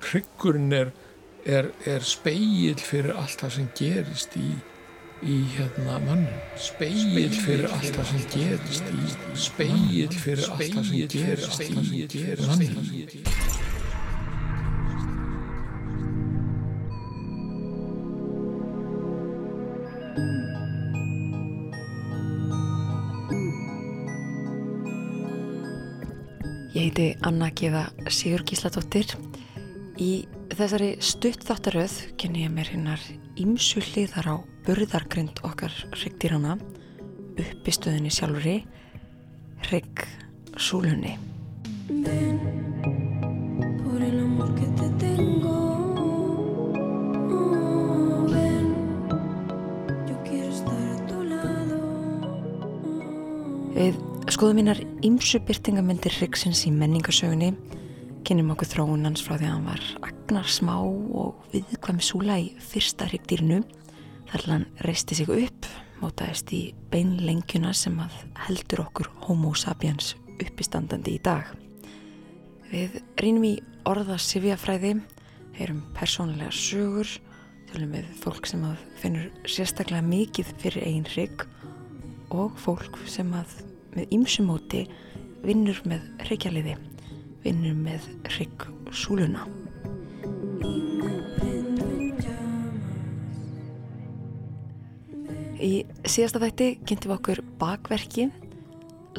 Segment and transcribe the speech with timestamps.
[0.00, 0.90] Hryggurinn er,
[1.46, 4.48] er, er speil fyrir allt það sem gerist í,
[5.22, 6.40] í hérna mannin.
[6.58, 11.70] Speil fyrir allt það sem gerist í, speil fyrir allt það sem gerist í
[12.42, 13.63] mannin.
[26.94, 29.16] Heiti Anna Gíða Sigur Gísladóttir.
[29.98, 33.02] Í þessari stuttþáttaröð kynni ég mér hinnar
[33.34, 36.54] ímsu hliðar á burðargrind okkar hryggdýrana,
[37.34, 38.60] uppistöðinni sjálfuri,
[39.66, 40.06] hrygg
[40.54, 41.18] súlunni.
[54.44, 57.54] Skoðum hinnar ímsu byrtingamyndir hryggsins í menningasögunni,
[58.28, 62.50] kynnum okkur þróun hans frá því að hann var agnar smá og viðkvæmi súla í
[62.60, 63.62] fyrsta hryggdýrinu,
[64.28, 65.70] þar hann reisti sig upp,
[66.02, 66.60] mótaðist í
[66.92, 71.48] beinlengjuna sem að heldur okkur homo sapiens uppistandandi í dag.
[72.68, 73.56] Við rínum í
[73.88, 74.98] orða sifjafræði,
[75.56, 77.08] heyrum persónulega sögur,
[77.72, 81.48] tölum við fólk sem að finnur sérstaklega mikið fyrir eigin hrygg
[82.28, 83.62] og fólk sem að
[83.94, 84.84] með ýmsum móti
[85.44, 86.74] vinnur með hryggjaliði,
[87.44, 89.44] vinnur með hrygg súluna.
[90.64, 93.38] Y me prendo en llamas.
[95.60, 95.72] Í
[96.08, 98.28] síðasta þætti kynntum við okkur bakverki,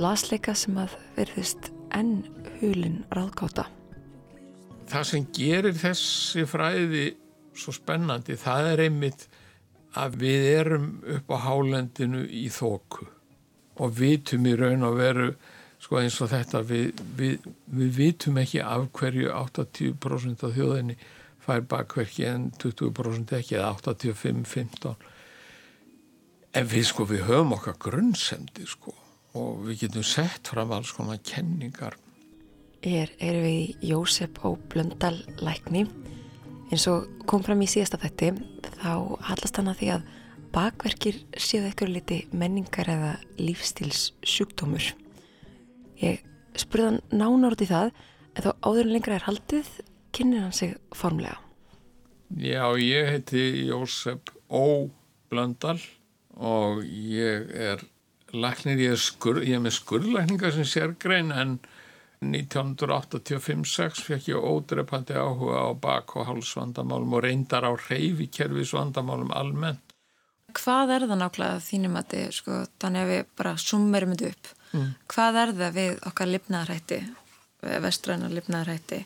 [0.02, 2.26] lasleika sem að verðist enn
[2.60, 3.70] hulin ráðgáta.
[4.90, 7.06] Það sem gerir þessi fræði
[7.56, 9.28] svo spennandi, það er einmitt
[9.96, 13.15] að við erum upp á hálendinu í þóku
[13.76, 15.30] og vitum í raun og veru
[15.82, 20.98] sko eins og þetta við, við, við vitum ekki af hverju 80% af þjóðinni
[21.46, 24.96] fær bakverki en 20% ekki eða 85-15
[26.56, 28.96] en við sko við höfum okkar grunnsemdi sko
[29.36, 31.98] og við getum sett fram alls konar kenningar.
[32.86, 35.86] Hér erum við Jósef og Blöndal lækni.
[36.72, 38.32] eins og kom fram í síðasta þætti
[38.80, 40.08] þá hallast hann að því að
[40.56, 44.94] bakverkir séu eitthvað liti menningar eða lífstíls sjúkdómur.
[46.00, 46.24] Ég
[47.12, 47.92] nánar út í það
[48.36, 49.72] en þó áður en lengra er haldið
[50.16, 51.38] kynir hann sig formlega.
[52.40, 54.90] Já, ég heiti Jósef Ó.
[55.30, 55.80] Blöndal
[56.38, 57.82] og ég er
[58.32, 61.58] læknir, ég er, skur, ég er með skurðlækninga sem sérgrein en
[62.26, 69.95] 1985-6 fekk ég ódrepandi áhuga á bak- og hálsvandamálum og reyndar á reyfikerfisvandamálum almennt.
[70.56, 74.52] Hvað er það nákvæmlega þínum að þið, sko, þannig að við bara summerum þetta upp.
[75.12, 77.00] Hvað er það við okkar lifnaðarhætti,
[77.86, 79.02] vestræna lifnaðarhætti,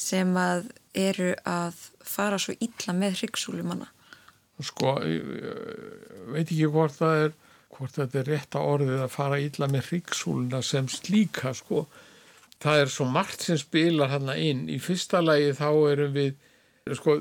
[0.00, 3.88] sem að eru að fara svo illa með hryggsúlumanna?
[4.60, 7.34] Sko, ég veit ekki hvort það er,
[7.76, 11.86] hvort þetta er rétta orðið að fara illa með hryggsúluna sem slíka, sko.
[12.60, 14.66] Það er svo margt sem spilar hann inn.
[14.68, 16.34] Í fyrsta lagi þá erum við,
[16.98, 17.16] sko,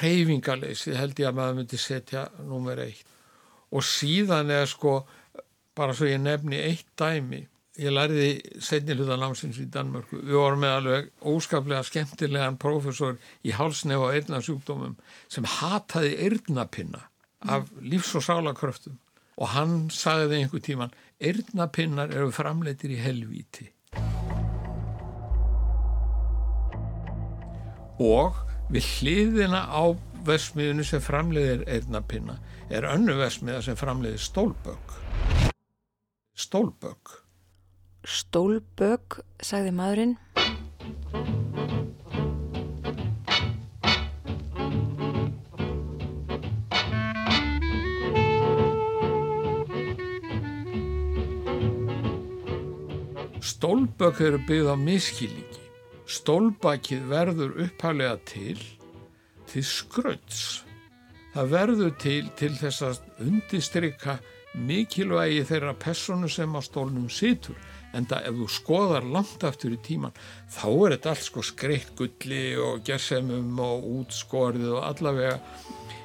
[0.00, 3.06] reyfingaleysi held ég að maður myndi setja nummer eitt.
[3.74, 5.02] Og síðan er sko,
[5.76, 7.44] bara svo ég nefni eitt dæmi.
[7.78, 8.30] Ég lærði
[8.64, 10.18] setni hluta námsins í Danmörku.
[10.24, 14.96] Við vorum með alveg óskaplega skemmtilegan prófessor í hálsnef og eirnasjúkdómum
[15.30, 17.04] sem hataði eirnapinna
[17.46, 18.98] af lífs- og sálakröftum.
[19.38, 23.70] Og hann sagði einhver tíman, eirnapinnar eru framleitir í helvíti.
[28.02, 29.96] Og við hliðina á
[30.28, 32.36] versmiðinu sem framleiðir eirnapinna
[32.68, 34.96] er önnu versmiða sem framleiðir stólbögg.
[36.38, 37.14] Stólbögg.
[38.04, 40.16] Stólbögg, sagði maðurinn.
[53.42, 55.57] Stólbögg eru byggð á miskilíki.
[56.08, 58.58] Stólbakið verður upphælega til
[59.48, 60.64] til skrölds.
[61.34, 64.18] Það verður til til þess að undistrykka
[64.58, 67.56] mikilvægi þeirra personu sem á stólnum situr.
[67.96, 70.16] En það ef þú skoðar langt aftur í tíman
[70.52, 75.38] þá er þetta allt sko skreitt gulli og gersemum og útskorið og allavega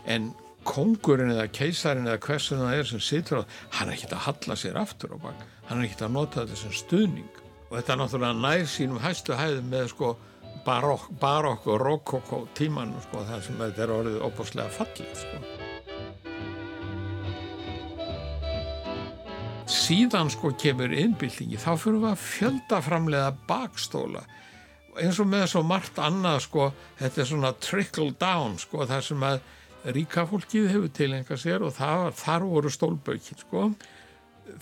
[0.07, 0.31] en
[0.67, 4.59] kongurinn eða keisarin eða hversu það er sem situr á hann er ekkert að halla
[4.59, 7.42] sér aftur á bak hann er ekkert að nota þetta sem stuðning
[7.73, 10.09] og þetta náttúrulega nær sínum hæstu hæðum með sko
[10.61, 15.39] barokk, barokk og rokokk tíman sko þar sem þetta er orðið opaslega fallið sko.
[19.73, 24.21] Síðan sko kemur innbyltingi þá fyrir við að fjöldaframlega bakstóla.
[25.01, 26.69] Eins og með svo margt annað sko
[27.01, 29.41] þetta er svona trickle down sko þar sem að
[29.97, 33.65] ríka fólkið hefur tilenga sér og það, þar voru stólbökin sko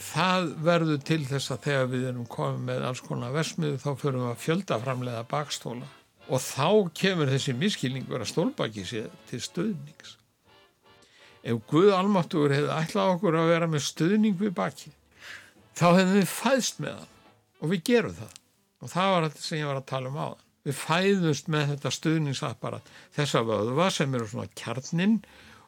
[0.02, 4.20] það verður til þess að þegar við erum komið með alls konar versmiðu þá fyrir
[4.20, 5.90] við að fjöldaframlega bakstóla.
[6.32, 6.68] Og þá
[7.02, 10.18] kemur þessi miskilningur að stólbaki sér til stöðnings
[11.42, 14.92] ef Guð almáttugur hefði ætlað okkur að vera með stöðning við baki
[15.74, 17.12] þá hefðum við fæðst með hann.
[17.62, 18.40] Og við gerum það.
[18.82, 20.30] Og það var þetta sem ég var að tala um á
[20.62, 25.16] við fæðumst með þetta stöðningsapparat þessa vöðva sem eru svona kjarnin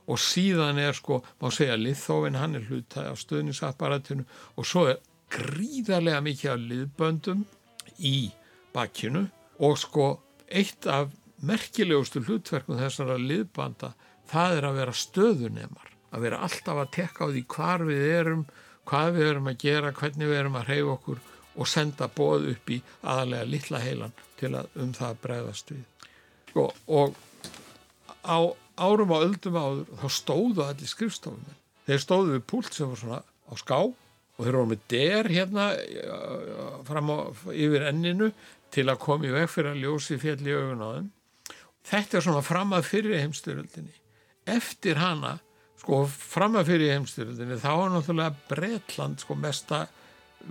[0.08, 4.26] og síðan er sko, má segja liðþófin hann er hlutæði á stöðningsapparatinu
[4.58, 5.02] og svo er
[5.34, 7.44] gríðarlega mikið af liðböndum
[8.04, 8.18] í
[8.76, 9.26] bakkinu
[9.64, 10.08] og sko
[10.52, 11.14] eitt af
[11.44, 13.94] merkilegustu hlutverkum þessara liðbanda
[14.32, 18.44] það er að vera stöðunemar, að vera alltaf að tekka á því hvar við erum,
[18.90, 21.24] hvað við erum að gera, hvernig við erum að reyfa okkur
[21.54, 25.84] og senda bóð upp í aðalega litla heilan til að um það bregðast við.
[26.50, 27.16] Sko, og
[28.24, 28.38] á
[28.78, 31.58] árum á öldum áður þá stóðu allir skrifstofum.
[31.88, 35.66] Þeir stóðu við púlt sem var svona á ská og þeir voru með der hérna
[36.88, 37.18] fram á
[37.54, 38.31] yfir enninu
[38.74, 41.12] til að koma í veg fyrir að ljósi fjall í augun á þeim.
[41.84, 44.00] Þetta er svona fram að fyrir heimstyröldinni
[44.50, 45.38] eftir hana
[45.80, 49.86] sko fram að fyrir heimstyröldinni þá var náttúrulega Bretland sko mesta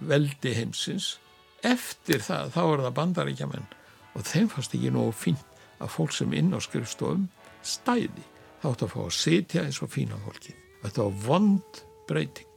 [0.08, 1.16] veldi heimsins
[1.64, 3.70] eftir það þá er það bandaríkjaman
[4.12, 7.28] og þeim fannst ekki nógu fínt að fólk sem inn á skrifstofum
[7.62, 8.26] stæði.
[8.62, 12.48] Þátt að fá að sitja eins og fína fólki þetta var vond breyting.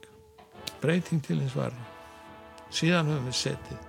[0.82, 1.92] Breyting til hins varna
[2.74, 3.84] síðan höfum við setið.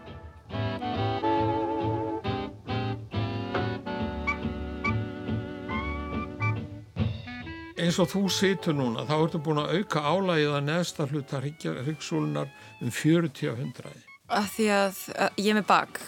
[7.78, 12.50] Eins og þú situr núna, þá ertu búin að auka álægið að neðsta hluta hryggsúlunar
[12.82, 14.06] um 40 af 100.
[14.28, 15.04] Að því að
[15.40, 16.02] ég er með bak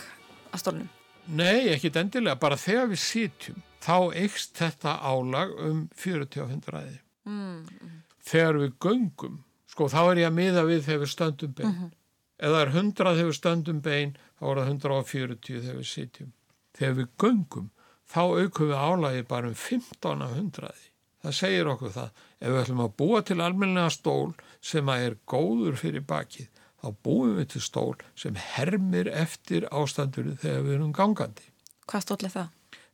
[0.50, 0.90] að stólnum.
[1.30, 7.00] Nei, ekki endilega, bara þegar við sitjum, þá eikst þetta álag um 40 af 100.
[7.30, 7.94] Mm.
[8.30, 9.40] Þegar við göngum,
[9.70, 11.70] sko þá er ég að miða við þegar við stöndum bein.
[11.70, 11.96] Mm -hmm.
[12.40, 16.32] Það er 100 þegar við stöndum bein, þá er það 140 þegar við sitjum.
[16.78, 17.72] Þegar við göngum,
[18.10, 20.90] þá aukum við álægið bara um 15 af 100
[21.24, 24.32] það segir okkur það ef við ætlum að búa til almenlega stól
[24.64, 30.34] sem að er góður fyrir bakið þá búum við til stól sem hermir eftir ástandur
[30.40, 31.50] þegar við erum gangandi
[31.90, 32.50] Hvað stól er það?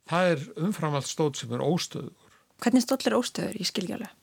[0.05, 2.13] Það er umframalt stól sem er óstöður
[2.63, 3.61] Hvernig stól er óstöður?
[3.67, 4.13] Skilja alveg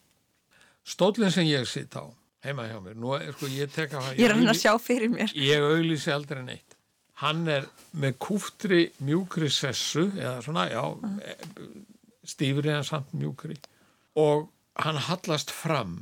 [0.82, 2.04] Stólinn sem ég sitt á
[2.42, 5.12] heima hjá mér, nú er sko ég tek að Ég er hann að sjá fyrir
[5.12, 6.78] mér Ég auðlýsi aldrei neitt
[7.22, 11.20] Hann er með kúftri mjúkri sessu eða svona, já mm.
[12.26, 13.54] stífri en samt mjúkri
[14.18, 14.48] og
[14.82, 15.94] hann hallast fram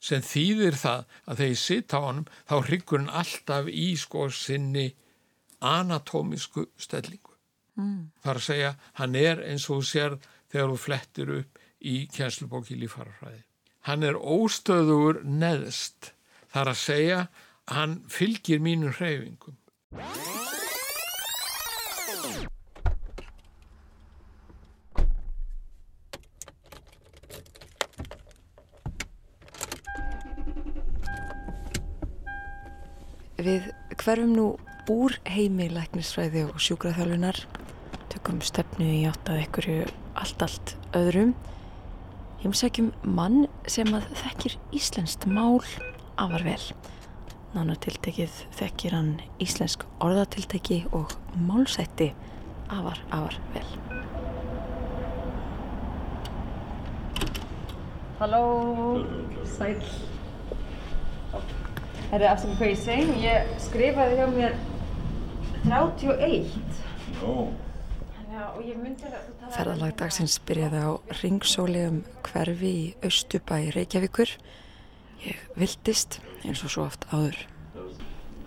[0.00, 4.28] sem þýðir það að þegar ég sitt á honum þá hryggur hann alltaf í sko
[4.30, 4.86] sinni
[5.58, 7.34] anatómisku stellingu.
[7.78, 8.10] Mm.
[8.22, 10.16] Það er að segja, hann er eins og þú sér
[10.50, 13.42] þegar þú flettir upp í kjenslubóki lífarafræði.
[13.88, 16.12] Hann er óstöður neðst.
[16.48, 17.20] Það er að segja,
[17.70, 19.56] hann fylgir mínum hreyfingum.
[33.48, 33.68] Við
[34.02, 34.46] hverfum nú
[34.92, 37.38] úr heimi læknisfræði og sjúkraþjálfunar,
[38.12, 39.86] tökum stefnu í átt að einhverju
[40.20, 41.30] allt, allt öðrum.
[42.42, 45.62] Heimsækjum mann sem að þekkir íslenskt mál
[46.20, 46.60] afar vel.
[47.54, 49.08] Nánartiltekið þekkir hann
[49.40, 51.16] íslensk orðatilteki og
[51.48, 52.10] málsætti
[52.68, 53.66] afar, afar vel.
[58.20, 58.44] Halló,
[59.56, 59.80] sæl.
[62.08, 64.54] Það er aftur hvað ég segi, ég skrifaði hjá mér
[65.66, 66.78] 31.
[67.18, 67.32] Jó.
[69.52, 74.32] Ferðalag dagsins byrjaði á ringsólegum hverfi í Östubæ Reykjavíkur.
[75.26, 77.42] Ég vildist eins og svo oft áður.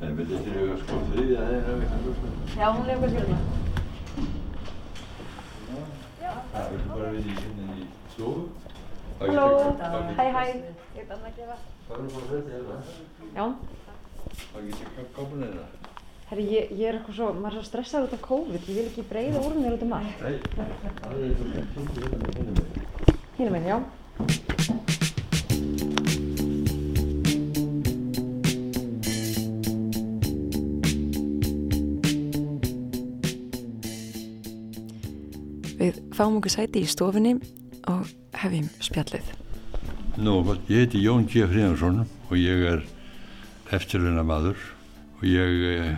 [0.01, 2.33] En við þetta eru sko þriðja þeirra við kannum sko.
[2.55, 3.39] Já, hún er eitthvað skilna.
[6.51, 8.60] Það er bara við í hérna í stofu.
[9.21, 9.77] Halló,
[10.17, 10.41] hæ hæ,
[10.97, 11.55] ég er annað að gefa.
[11.87, 12.77] Það er bara þetta hérna.
[13.35, 13.45] Já.
[14.41, 15.65] Það getur ekki kápun eða.
[16.31, 18.87] Herri, ég, ég er eitthvað svo, maður er svo stressað út af COVID, ég vil
[18.89, 20.17] ekki breyða úr mér út um allt.
[20.25, 20.71] Nei, það er
[21.27, 22.65] eitthvað sem kynnt hérna með hinum með.
[23.37, 23.77] Hínum minn, já.
[35.77, 37.37] Við fáum okkur sæti í stofunni
[37.89, 38.09] og
[38.41, 39.31] hefjum spjallið.
[40.21, 41.45] Nú, ég heiti Jón G.
[41.47, 42.83] Fríðansson og ég er
[43.71, 44.59] eftirluna maður
[45.19, 45.91] og ég eh,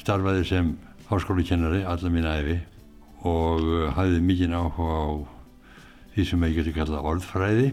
[0.00, 0.72] starfaði sem
[1.10, 2.56] háskólakennari alla mín æfi
[3.28, 5.06] og eh, hafði mikinn áhuga á
[6.14, 7.68] því sem ég geti kallað orðfræði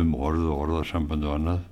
[0.00, 1.64] um orð og orðarsamband og annað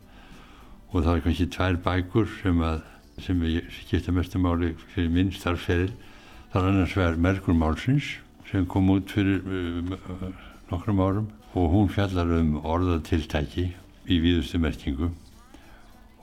[0.93, 2.81] og það er kannski tvær bækur sem að
[3.23, 5.93] sem skipta mestu máli fyrir minn starfsferil
[6.53, 8.17] það er annars vegar Merkur Málsins
[8.51, 10.27] sem kom út fyrir uh,
[10.73, 13.67] nokkrum árum og hún fjallar um orðatiltæki
[14.09, 15.11] í víðustu merkingu.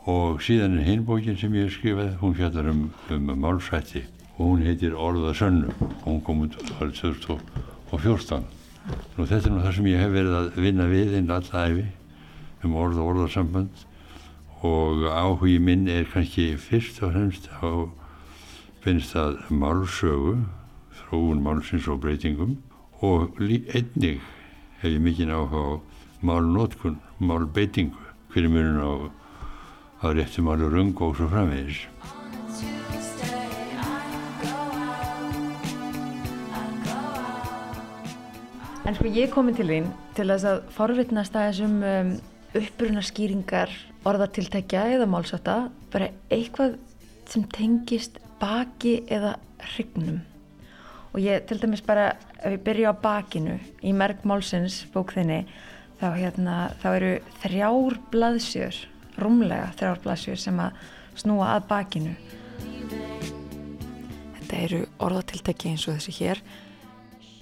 [0.10, 4.06] Og síðan er hinbókin sem ég hef skrifað, hún fjallar um, um málsætti.
[4.40, 8.46] Og hún heitir Orðasönnu og hún kom út árið 2014
[9.20, 11.86] og þetta er nú það sem ég hef verið að vinna við inn allæfi
[12.64, 13.82] um orð og orðarsamband
[14.66, 17.70] og áhugi minn er kannski fyrst og fremst á
[18.84, 20.38] finnst það málsögu
[21.02, 22.58] þróun málsins og breytingum.
[23.04, 24.20] Og einnig
[24.80, 25.68] hef ég mikinn áhuga á
[26.24, 28.00] málnótkun, málbeitingu
[28.32, 28.92] fyrir munum á,
[30.04, 31.88] á réttum málu rung og svo framvegis.
[38.88, 42.14] En sko ég komin til þín til þess að forvittnast að þessum um,
[42.58, 43.76] uppruna skýringar
[44.08, 45.58] orðatiltækja eða málsata
[45.92, 46.80] bara eitthvað
[47.30, 49.36] sem tengist baki eða
[49.76, 50.24] hrygnum
[51.12, 55.44] og ég til dæmis bara ef ég byrja á bakinu í merk málsins bók þinni
[56.00, 57.12] þá, hérna, þá eru
[57.44, 58.80] þrjár blaðsjör
[59.20, 60.78] rúmlega þrjár blaðsjör sem að
[61.20, 62.14] snúa að bakinu.
[64.38, 66.42] Þetta eru orðatiltæki eins og þessi hér.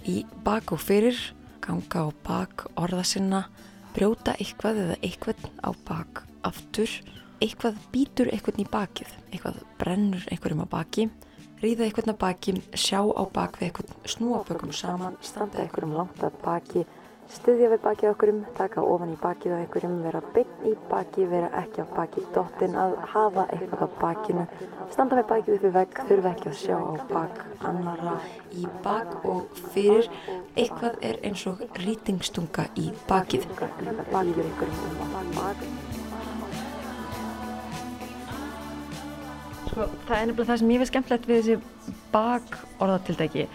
[0.07, 1.19] Í bak og fyrir
[1.63, 3.43] ganga á bak orða sinna
[3.95, 6.89] brjóta eitthvað eða eitthvað á bak aftur.
[7.37, 11.09] Eitthvað býtur eitthvað í bakið eitthvað brennur einhverjum á baki
[11.63, 16.23] ríða eitthvað á baki sjá á bak við eitthvað snúa bökum saman standa einhverjum langt
[16.23, 16.85] að baki
[17.33, 21.49] styðja við bakið okkurum, taka ofan í bakið á einhverjum, vera beinn í baki, vera
[21.61, 24.45] ekki á bakið dottin, að hafa eitthvað á bakinu,
[24.93, 28.15] standa með bakið upp í vegg, þurfa ekki að sjá á bak annara
[28.55, 30.07] í bak og fyrir
[30.55, 33.49] eitthvað er eins og rýtingstunga í bakið.
[39.67, 43.47] Sko, það er nefnilega það sem ég veist skemmtilegt við þessi bak orðatildæki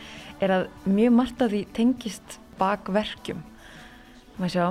[0.43, 3.41] er að mjög margt af því tengist bakverkjum.
[4.39, 4.67] Maður sjá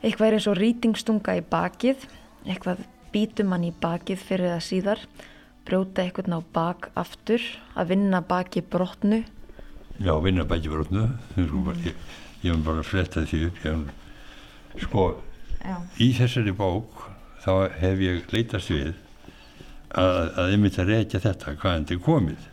[0.00, 2.06] eitthvað er eins og rýtingstunga í bakið
[2.46, 5.04] eitthvað býtum mann í bakið fyrir það síðar
[5.68, 7.42] brjóta eitthvað ná bak aftur
[7.78, 9.22] að vinna baki brotnu.
[10.00, 11.08] Já, vinna baki brotnu.
[11.36, 11.98] Ég,
[12.42, 13.84] ég hef bara flettað því upp ég,
[14.86, 15.04] sko
[15.60, 15.76] Já.
[16.00, 17.04] í þessari bók
[17.44, 18.94] þá hef ég leitast við
[19.98, 22.48] að, ég myndi að reykja þetta hvaðan þetta er komið.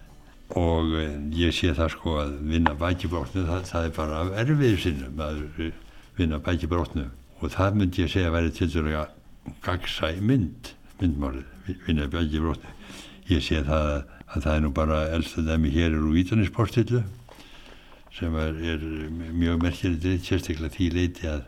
[0.58, 4.80] Og eh, ég sé það sko að vinna baki brotnu það, það er bara erfiðið
[4.86, 5.44] sinnum að
[6.18, 7.06] vinna bæki brotnu
[7.42, 9.12] og það myndi ég segja að væri til dæru að
[9.66, 11.46] gagsa í mynd myndmálið,
[11.86, 12.74] vinna bæki brotnu
[13.30, 17.04] ég sé það að, að það er nú bara elsta dæmi hér eru Vítanispostillu
[18.18, 18.88] sem er, er
[19.38, 21.44] mjög merkjari sérstaklega því leiti að,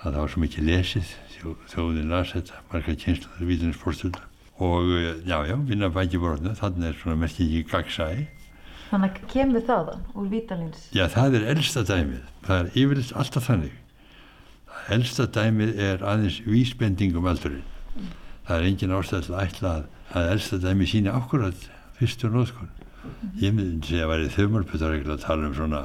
[0.00, 4.27] að það var svo mikið lesið þjó, þjóðin las þetta, marga kynslaður Vítanispostillu
[4.58, 4.88] og
[5.26, 8.26] já já, vinna bæki brotnu þannig er svona merkjari ekki gagsæi
[8.88, 10.86] Þannig kemur það úr Vítalins?
[10.96, 12.22] Já, það er elsta dæmið.
[12.46, 13.74] Það er yfirleitt alltaf þannig
[14.88, 17.64] helsta dæmið er aðeins vísbendingum aldurinn.
[17.94, 18.10] Mm.
[18.48, 19.86] Það er engin ástæð til að ætla að,
[20.16, 22.70] að helsta dæmið sína ákvörðat fyrstu nóðskon.
[22.72, 23.30] Mm.
[23.42, 25.82] Ég myndi segja að það væri þauðmálputaregla að tala um svona,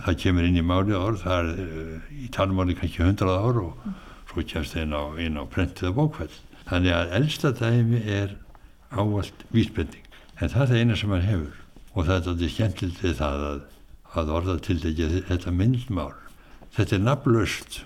[0.00, 3.84] það kemur inn í máli orð, það er uh, í talmáli kannski hundrað ár og
[3.86, 3.98] mm.
[4.32, 6.32] svo kemst það inn á, á prentið og bókvæll.
[6.70, 8.36] Þannig að elsta dæmi er
[8.94, 10.04] ávalt vísbending.
[10.38, 11.56] En það er eina sem hann hefur.
[11.96, 13.64] Og það er þetta skemmtilegt við það að,
[14.22, 16.14] að orða til þetta myndmál.
[16.76, 17.80] Þetta er nafnlaust.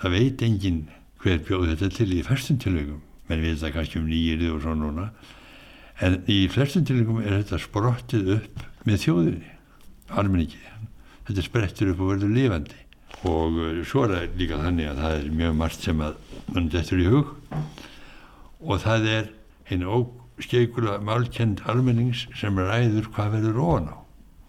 [0.00, 0.80] Það veit engin
[1.20, 4.74] hver bjóð þetta til í fyrstum tilvægum menn við þetta kannski um nýjirði og svo
[4.74, 5.10] núna.
[6.00, 9.52] En í fyrstum tilvægum er þetta sprottið upp með þjóðinni
[10.18, 10.62] almenningi.
[11.28, 12.80] Þetta sprettur upp og verður lifandi.
[13.28, 16.18] Og eh, svo er það líka þannig að það er mjög margt sem að
[16.50, 17.34] mann dettur í hug
[18.60, 19.30] og það er
[19.70, 23.96] einn óskeikula málkend almennings sem ræður hvað verður ofan á.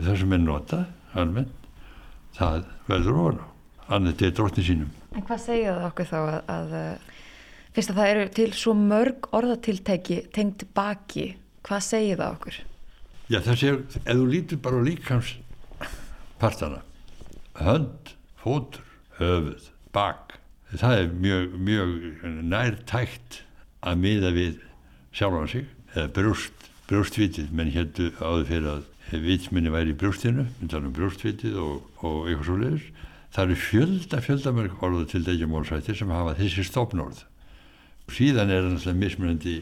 [0.02, 0.86] Það sem er notað
[1.22, 1.70] almennt
[2.38, 3.48] það verður ofan á.
[3.92, 4.92] Annað þetta er dróttin sínum.
[5.12, 6.76] En hvað segja það okkur þá að, að
[7.76, 11.26] fyrst að það eru til svo mörg orðatiltæki tengt baki,
[11.68, 12.60] hvað segja það okkur?
[13.32, 15.36] Já það séu, ef þú lítur bara líkams
[16.42, 16.82] partana,
[17.60, 18.84] hönd, fótur,
[19.20, 20.36] höfuð, bak,
[20.74, 21.94] það er mjög, mjög
[22.50, 23.42] nærtækt
[23.82, 24.60] að miða við
[25.18, 28.88] sjálfan sig, eða brúst, brústvitið, menn heldur áður fyrir að
[29.26, 32.86] vitsminni væri í brústinu, myndan um brústvitið og, og eitthvað svo leiðis
[33.32, 37.22] það eru fjölda fjöldamörg orðu til dægjumólsættir sem hafa þessi stofnórð
[38.12, 39.54] síðan er það mismunandi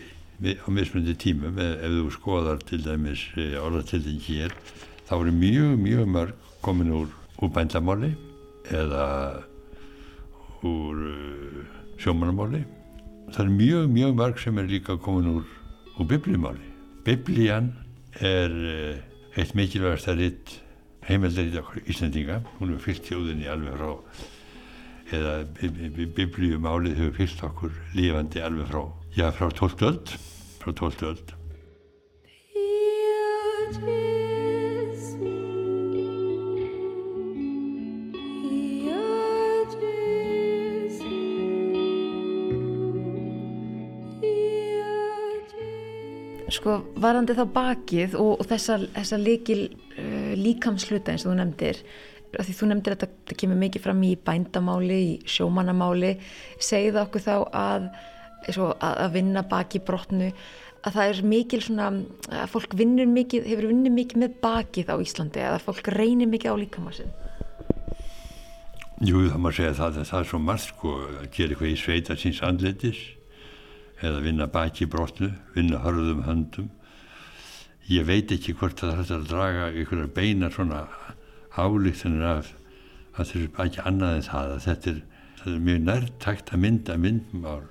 [0.42, 1.58] mi- á mismundi tímum.
[1.60, 4.56] Ef, ef þú skoðar til dæmis orðatildin hér
[5.10, 6.34] þá eru mjög, mjög mörg
[6.66, 7.12] komin úr,
[7.42, 8.14] úr bændamáli
[8.74, 9.06] eða
[10.66, 11.62] úr uh,
[12.02, 12.64] sjómanamáli
[13.34, 15.46] það eru mjög, mjög mörg sem er líka komin úr,
[16.00, 16.66] úr biblíumáli
[17.06, 17.72] biblían
[18.20, 20.56] er uh, eitt mikilvægast að ritt
[21.10, 23.92] heimildar í okkur Íslandinga hún er fyllt þjóðinni alveg frá
[25.18, 28.84] eða bi- bi- bi- biblíumálið hefur fyllt okkur lífandi alveg frá
[29.18, 29.88] já, frá 12.
[29.90, 30.16] öld
[30.62, 31.36] frá 12.
[46.50, 51.82] Sko, varandi þá bakið og, og þessa, þessa líkil uh, líkamsluta eins og þú nefndir
[52.38, 56.16] af því þú nefndir að þetta, kemur mikið fram í bændamáli, í sjómannamáli
[56.62, 57.88] segið okkur þá að,
[58.56, 60.32] og að, að vinna baki brotnu
[60.86, 61.90] að það er mikil svona
[62.32, 66.56] að fólk vinnur mikið, hefur vinnur mikið með bakið á Íslandi, að fólk reynir mikið
[66.56, 67.16] á líkamassin
[69.00, 71.80] Jú, það má segja það að það er svo margt sko að gera eitthvað í
[71.80, 73.02] sveita síns andletis
[74.06, 76.70] eða vinna baki brotnu, vinna hörðum höndum.
[77.90, 80.84] Ég veit ekki hvort að þetta er að draga einhverjar beinar svona
[81.58, 82.54] álíktanir af
[83.16, 85.02] að þessu baki annað en það að þetta er,
[85.42, 87.66] það er mjög nærtækt að mynda myndmál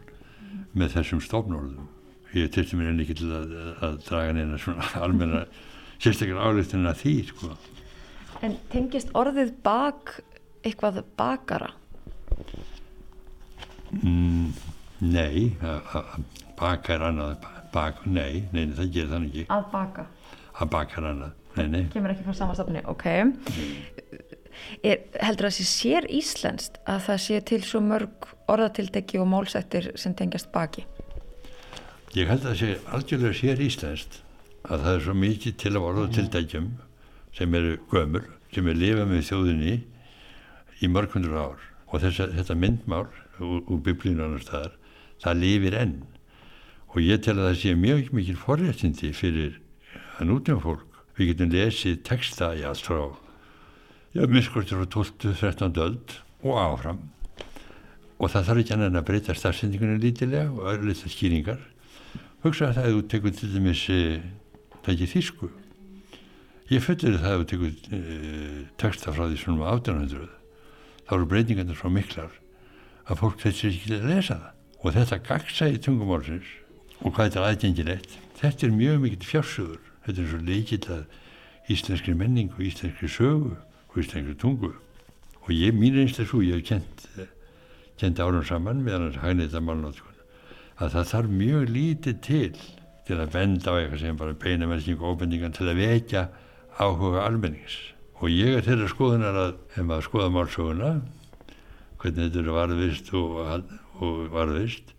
[0.78, 1.88] með þessum stofnórðum.
[2.36, 3.54] Ég tilti mér enn ekki til að,
[3.86, 5.44] að draga neina svona almenna
[5.98, 7.52] sérstaklega álíktanir af því sko.
[8.44, 10.18] En tengist orðið bak
[10.66, 11.72] eitthvað bakara?
[14.02, 14.52] Mm,
[15.00, 16.08] nei, að að
[16.58, 20.06] baka er annað, bak, nei, nei, það gerir þannig ekki, Að baka?
[20.58, 23.06] Að baka er annað, nei, nei, kemur ekki frá sama stafni, ok.
[24.82, 29.92] Er, heldur það sé sér íslenskt að það sé til svo mörg orðatildegi og málsættir
[30.00, 30.82] sem tengjast baki?
[32.16, 34.20] Ég held að það sé algjörlega sér íslenskt
[34.66, 36.68] að það er svo mikið til að orða til dækjum
[37.38, 39.74] sem eru gömur, sem er lifað með þjóðinni
[40.82, 41.64] í mörgundur ár.
[41.88, 43.06] Og þessa, þetta myndmál
[43.38, 44.74] úr biblínu annar staðar,
[45.24, 45.98] það lifir enn
[46.88, 49.58] og ég tel að það sé mjög mikil forréttindi fyrir
[50.18, 50.86] að nútum fólk.
[51.18, 53.00] Við getum lesið texta í allt frá,
[54.30, 55.34] miskortir frá 12.
[55.34, 55.78] 13.
[55.82, 56.14] öld
[56.46, 57.00] og áfram.
[58.18, 61.60] Og það þarf ekki annan að breyta starfsendingunni lítilega og öðruleita skýringar.
[62.42, 65.50] Hugsa að það hefur tekur til dæmis það ekki þýsku.
[66.70, 68.02] Ég fullir það hefur tekur e,
[68.78, 70.28] texta frá því svona um 1800.
[71.08, 72.34] Þá eru breytingarnir frá miklar
[73.08, 74.57] að fólk þetta ekki lesa það.
[74.82, 76.50] Og þetta gagsæði tungumálsins
[77.02, 79.80] og hvað þetta er aðgengilegt, þetta er mjög mikill fjársögur.
[80.06, 84.72] Þetta er svo leikill að íslenskri menning og íslenskri sögu og íslenskri tungu.
[85.44, 87.06] Og ég, mín einslega svo, ég hef kent,
[88.00, 90.18] kent árum saman með hann hagnita málnótkun,
[90.78, 92.58] að það þarf mjög lítið til
[93.08, 96.26] til að benda á eitthvað sem bara beina mennsing og óbendingan til að vekja
[96.76, 97.78] áhuga almennings.
[98.20, 100.90] Og ég er þeirra skoðunar að ef maður skoða málsöguna,
[102.02, 103.38] hvernig þetta eru varðvist og,
[104.04, 104.92] og varðvist,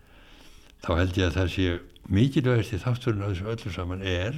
[0.86, 1.68] þá held ég að það sé
[2.10, 4.38] mikilvægast í þátturinn af þessu öllu saman er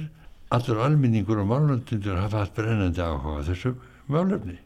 [0.52, 3.74] allur alminningur og málundur hafa hatt brennandi áhuga þessu
[4.12, 4.58] málefni.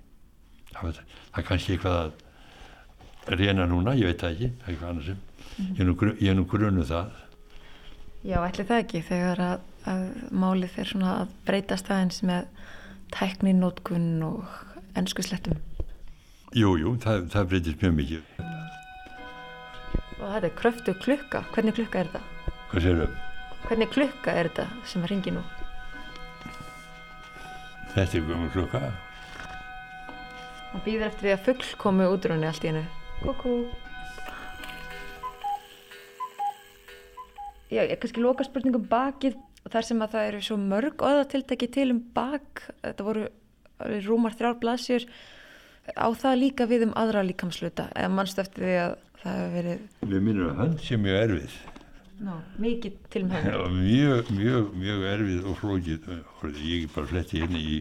[0.72, 5.22] Það, það er kannski eitthvað að reyna núna, ég veit það ekki, eitthvað annað sem,
[5.76, 7.14] ég er nú, gru- ég er nú grunnu það.
[8.26, 10.04] Já, ætli það ekki þegar að, að
[10.42, 12.48] málið fer svona að breytast aðeins með
[13.14, 14.44] tækninótkun og
[14.98, 15.60] ennsku slettum
[16.56, 18.44] Jú, jú, það, það breytist mjög mikið.
[20.20, 22.52] Og þetta er kröftu klukka, hvernig klukka er þetta?
[22.70, 23.16] Hvað sérum?
[23.66, 25.42] Hvernig klukka er þetta sem er ringi nú?
[27.94, 28.80] Þetta er gömur klukka.
[30.72, 32.84] Það býður eftir því að fuggl komi út úr henni allt í hennu.
[33.22, 33.56] Kúkú.
[37.72, 39.38] Já, ég kannski loka spurningum bakið
[39.72, 42.66] þar sem að það eru svo mörg orðatiltæki til um bak.
[42.84, 43.24] Þetta voru
[44.06, 45.08] rúmar þrjár blaðsjur.
[45.96, 48.94] Á það líka við um aðra líkamsluta eða mannstu eftir því að
[49.26, 51.56] það hefur verið við minnum að hann sé mjög erfið.
[52.26, 56.08] Ná, mikið til maður mjög, mjög, mjög erfið og flókið.
[56.62, 57.76] Ég er bara flettið hérna í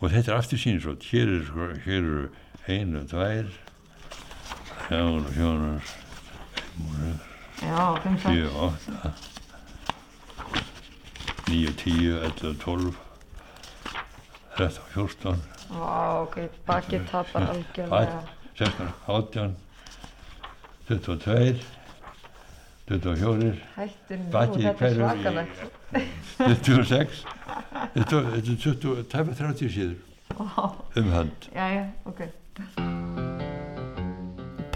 [0.00, 2.24] og þetta er aftur sín svo sko, hér eru
[2.66, 3.52] er einu, tvær.
[4.86, 5.94] Þjána, fjónar
[6.76, 7.24] múnar
[8.20, 9.14] fjóna, ótta
[11.46, 13.02] nýja, tíu, ellu, tólf.
[14.56, 18.20] Þrettá, fjórstán og ok, bakið tapar algjörlega.
[18.56, 19.54] sérstaklega, áttján
[20.86, 21.56] 22,
[22.86, 23.54] 24,
[24.30, 25.40] bakið hverjum
[25.96, 27.24] í 26,
[27.96, 29.96] þetta er tæma 30 síður
[31.00, 31.48] um hönd.
[31.54, 32.20] Já, já, ok.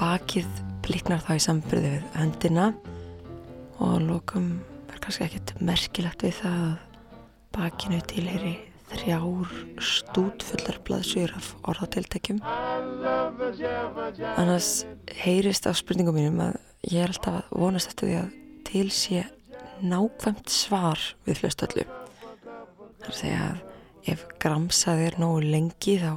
[0.00, 0.48] Bakið
[0.86, 2.66] bliknar þá í samfyrði við höndina
[3.78, 4.50] og lókum
[4.88, 6.74] verður kannski ekkert merkilegt við það að
[7.54, 8.56] bakinu tilheri
[8.90, 9.52] þrjár
[9.84, 12.40] stútfullar blaðsjur af orðatiltækjum.
[14.36, 14.84] Annars
[15.22, 16.58] heyrist á spurningum mínum að
[16.90, 18.36] ég er alltaf að vonast eftir því að
[18.70, 19.24] til sé
[19.80, 21.86] nákvæmt svar við hlustallu.
[21.86, 26.12] Það er að segja að ef gramsað er nógu lengi þá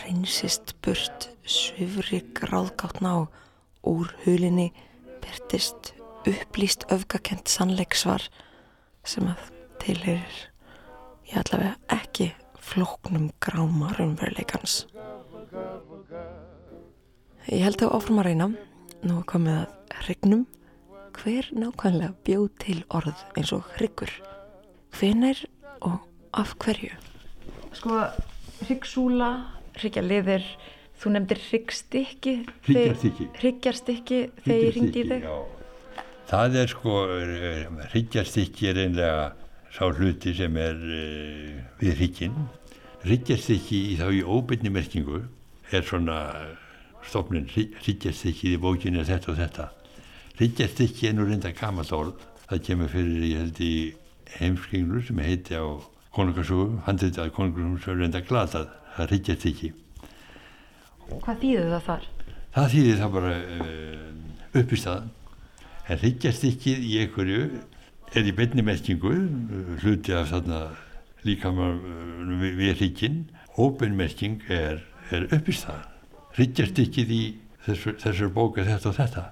[0.00, 4.70] reynsist burt svifri gráðgátna og úr hulinni
[5.22, 5.94] byrtist
[6.28, 8.26] upplýst öfgakent sannleiksvar
[9.08, 10.49] sem að tilherir
[11.30, 14.84] ég allavega ekki flóknum gráma raunveruleikans.
[17.50, 18.48] Ég held þá áfram að reyna,
[19.02, 20.42] nú að komið að hrygnum,
[21.20, 24.12] hver nákvæmlega bjóð til orð eins og hryggur?
[24.98, 25.40] Hvenær
[25.86, 26.02] og
[26.36, 26.92] af hverju?
[27.78, 28.02] Sko,
[28.66, 29.30] hryggsúla,
[29.78, 30.46] hryggjarliðir,
[31.00, 31.42] þú nefndir.
[31.46, 33.30] Hryggjarstykki.
[33.38, 35.26] Hryggjarstykki þegar ég ringdi í þig.
[35.26, 35.36] Já.
[36.30, 36.96] Það er sko,
[37.90, 39.14] hryggjarstykki er einlega
[39.74, 42.40] sá hluti sem er uh, við hrygginn.
[43.04, 45.22] Hryggjarstykki í þá í óbyrni merkingu
[45.72, 46.18] er svona
[47.06, 49.68] stofnin hryggjarstykki í bókinni er þetta og þetta.
[50.40, 51.52] Hryggjarstykki er nú reynda
[51.96, 52.26] orð.
[52.50, 53.74] Það kemur fyrir, ég held, í
[54.40, 55.78] heimskringlu sem heiti á
[56.14, 58.68] konungarsögu, handrið að konungarsögu sem reynda glatað.
[58.96, 59.72] Það er hryggjarstykki.
[61.10, 62.08] Hvað þýður það þar?
[62.54, 64.06] Það þýðir það bara uh,
[64.60, 65.12] uppistaðan.
[65.90, 67.44] En hryggjarstykkið í einhverju
[68.16, 69.12] er í beinni merkingu,
[69.82, 70.62] hluti af þarna
[71.26, 71.76] líkamar
[72.40, 73.20] við, við hrygginn.
[73.60, 74.80] Óbeinmerking er,
[75.14, 75.86] er uppistaðan.
[76.36, 77.22] Hryggjarstykkið í
[77.66, 79.24] þessu, þessar bóka þetta og þetta.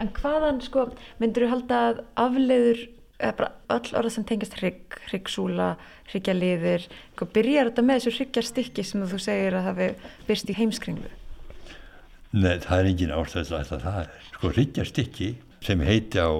[0.00, 0.86] En hvaðan, sko,
[1.20, 2.84] myndur þú halda að afleiður,
[3.22, 5.72] eða bara öll orða sem tengist hrygg, hryggsúla,
[6.10, 6.86] hryggjarliðir,
[7.18, 9.90] hvað byrjar þetta með þessu hryggjarstykki sem þú segir að hafi
[10.30, 11.12] byrst í heimskringlu?
[12.32, 14.12] Nei, það er engin ástæðislega að það er.
[14.32, 15.30] Sko, hryggjarstykki
[15.62, 16.30] sem heiti á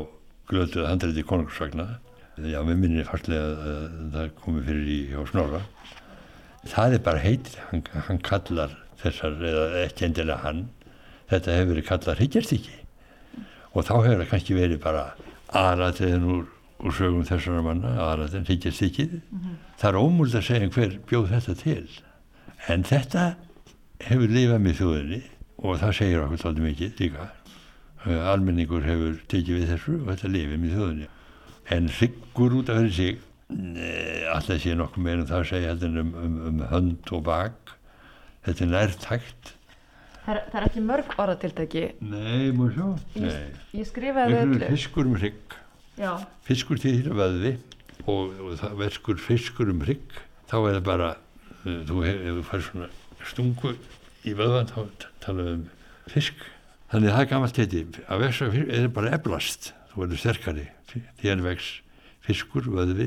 [0.53, 1.89] glötuð handrætti konungsvagna,
[2.39, 5.65] já, með minni fastlega að það komi fyrir í á snorra,
[6.69, 10.65] það er bara heitið, hann, hann kallar þessar, eða ekki endilega hann,
[11.33, 12.79] þetta hefur verið kallað hryggjarstykki
[13.73, 15.05] og þá hefur það kannski verið bara
[15.57, 16.43] aðrættiðin úr,
[16.83, 19.15] úr sögum þessara manna, aðrættiðin hryggjarstykkið.
[19.19, 19.61] Mm -hmm.
[19.81, 21.87] Það er ómúld að segja hver bjóð þetta til,
[22.69, 23.25] en þetta
[24.03, 25.23] hefur lifað með þjóðinni
[25.63, 27.29] og það segir okkur svolítið mikið líka.
[28.07, 31.09] Almenningur hefur tekið við þessu og þetta lifið með þjóðinni.
[31.77, 33.19] En hryggur út af fyrir sig,
[34.33, 37.75] alltaf sé nokkuð meira um það að segja um, um, um hönd og bak.
[38.47, 39.53] Þetta er nærtækt.
[40.23, 41.85] Það er, það er ekki mörg orðatiltæki.
[42.07, 42.89] Nei, múið sjá.
[43.23, 44.61] Ég, ég skrifaði öllu.
[44.71, 45.57] fiskur um hrygg.
[45.99, 46.13] Já,
[46.47, 47.51] Fiskur til þýra vöðvi
[48.09, 50.15] og, og það verskur fiskur um hrygg.
[50.51, 51.11] Þá er það bara,
[51.63, 52.89] uh, þú ef þú fær svona
[53.29, 53.75] stungu
[54.27, 55.65] í vöðvan, þá t- talaðu um
[56.11, 56.43] fisk.
[56.93, 57.83] Þannig að það er gammalt heiti.
[58.05, 59.71] Að fisk er bara eflast.
[59.93, 60.65] Þú verður sterkari.
[61.23, 61.69] Þér vex
[62.27, 63.07] fiskur, vöðvi,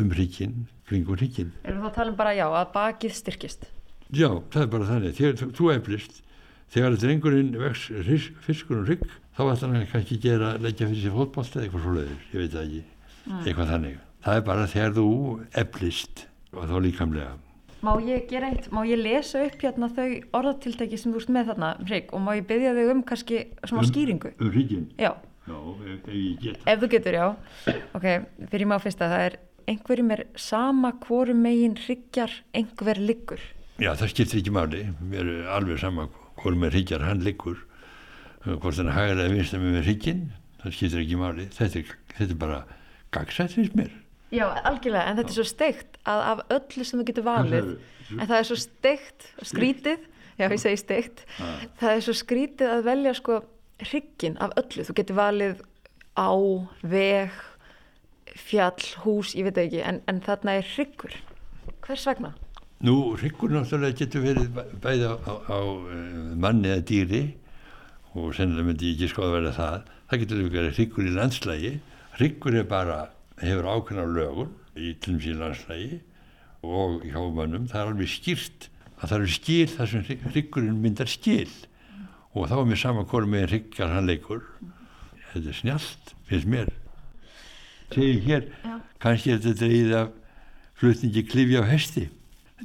[0.00, 1.50] um hrygginn, kringur hrygginn.
[1.62, 3.66] erum við þá að tala um bara já, að bakið styrkist.
[4.08, 5.16] Já, það er bara þannig.
[5.18, 6.22] Þegar þú, eflist,
[6.72, 7.84] þegar drengurinn vex
[8.46, 9.04] fiskur um hrygg,
[9.36, 12.54] þá ætlar hann kannski gera, leggja fyrir sér fótbolt eða eitthvað svo leiður, ég veit
[12.56, 12.82] það ekki,
[13.44, 14.00] eitthvað þannig.
[14.24, 15.10] Það er bara þegar þú
[15.64, 16.24] eflist
[16.56, 17.34] og þá líkamlega.
[17.78, 21.50] Má ég gera eitt, má ég lesa upp hérna þau orðatiltæki sem þú ert með
[21.52, 24.32] þarna, Hrygg, og má ég byggja þau um kannski smá skýringu?
[24.42, 24.88] Um hrygginn?
[24.98, 25.12] Já,
[25.48, 26.58] Já, ef, ef ég get.
[26.66, 27.28] ef þú getur, já.
[27.96, 28.08] Ok,
[28.50, 29.36] byrjum á fyrsta, það er
[29.68, 33.40] einhverjum er sama hvoru megin hryggjar einhver liggur.
[33.78, 34.82] Já, það skiptir ekki máli.
[34.98, 36.08] Mér er alveg sama
[36.42, 37.62] hvort með hryggjar hann liggur.
[38.42, 40.26] Hvort hann hægir eða vinst með hrygginn,
[40.64, 41.46] það skiptir ekki máli.
[41.54, 42.60] Þetta er, þetta er bara
[43.14, 43.94] gagsætt finnst mér.
[44.30, 47.68] Já, algjörlega, en þetta er svo steikt að af öllu sem þú getur valið,
[48.12, 50.02] en það er svo steikt, skrítið,
[50.38, 51.22] já ég segi steikt,
[51.80, 53.38] það er svo skrítið að velja sko
[53.88, 55.62] hrygginn af öllu, þú getur valið
[56.18, 56.28] á,
[56.82, 57.30] veg,
[58.38, 61.14] fjall, hús, ég veit ekki, en, en þarna er hryggur.
[61.86, 62.34] Hvers vegna?
[62.84, 67.22] Nú, hryggur náttúrulega getur verið bæ- bæði á, á, eh, manni eða dýri
[68.14, 69.88] og sennilega myndi ég ekki skoða vera það.
[70.10, 71.72] Það getur verið hryggur í landslægi.
[72.18, 72.98] Hryggur er bara,
[73.42, 76.00] hefur ákveðna lögun í til dæmis í landslægi
[76.66, 77.68] og hjá mönnum.
[77.70, 81.50] Það er alveg skýrt að það eru skil þar sem hrygg- hryggurinn myndar skil
[82.34, 84.42] og þá er mér sama hvort með hryggar hann leikur.
[85.32, 86.68] Þetta er snjallt, finnst mér.
[87.92, 88.78] Segir hér, Já.
[89.00, 90.08] kannski er þetta dreigið af
[90.78, 92.08] flutningi klifja á hesti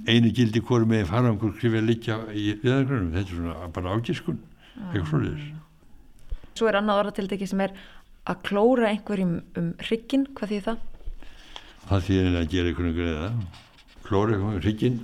[0.09, 4.39] einu gildi hvort með farangur klifja liggja í viðangrunum þetta er svona bara ágiskun
[4.91, 5.51] eitthvað svoleiðis
[6.57, 7.71] Svo er annað orðatiltæki sem er
[8.29, 10.89] að klóra einhverjum um hrygginn, hvað þýð það?
[11.89, 13.31] það þýðir að gera einhvern veginn greiða.
[14.03, 15.01] Klóra eitthvað með hrygginn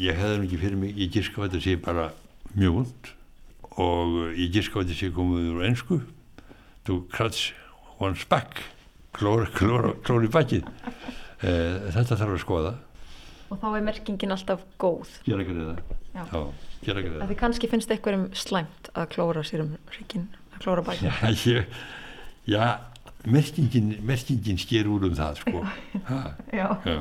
[0.00, 2.10] ég hefði nú ekki fyrir mig, ég giska á þetta sé bara
[2.56, 3.10] mjög vund
[3.80, 6.00] og ég giska á þetta sé komið úr ennsku
[6.88, 7.52] to crutch
[8.00, 8.62] one's back
[9.16, 10.64] klór, klór, klór í bakið
[11.44, 11.52] e,
[11.92, 12.74] þetta þarf að skoða.
[13.50, 15.10] Og þá er merkingin alltaf góð.
[15.26, 15.44] Gera
[16.10, 16.24] Já.
[16.26, 16.40] já,
[16.82, 20.24] gera að það því kannski finnst einhverjum slæmt að klóra sér um hrygin
[20.56, 21.10] að klóra baki
[22.50, 22.66] já,
[23.30, 25.64] merkingin, merkingin sker úr um það sko.
[26.10, 26.20] Ha,
[26.52, 26.68] Já.
[26.84, 27.00] já,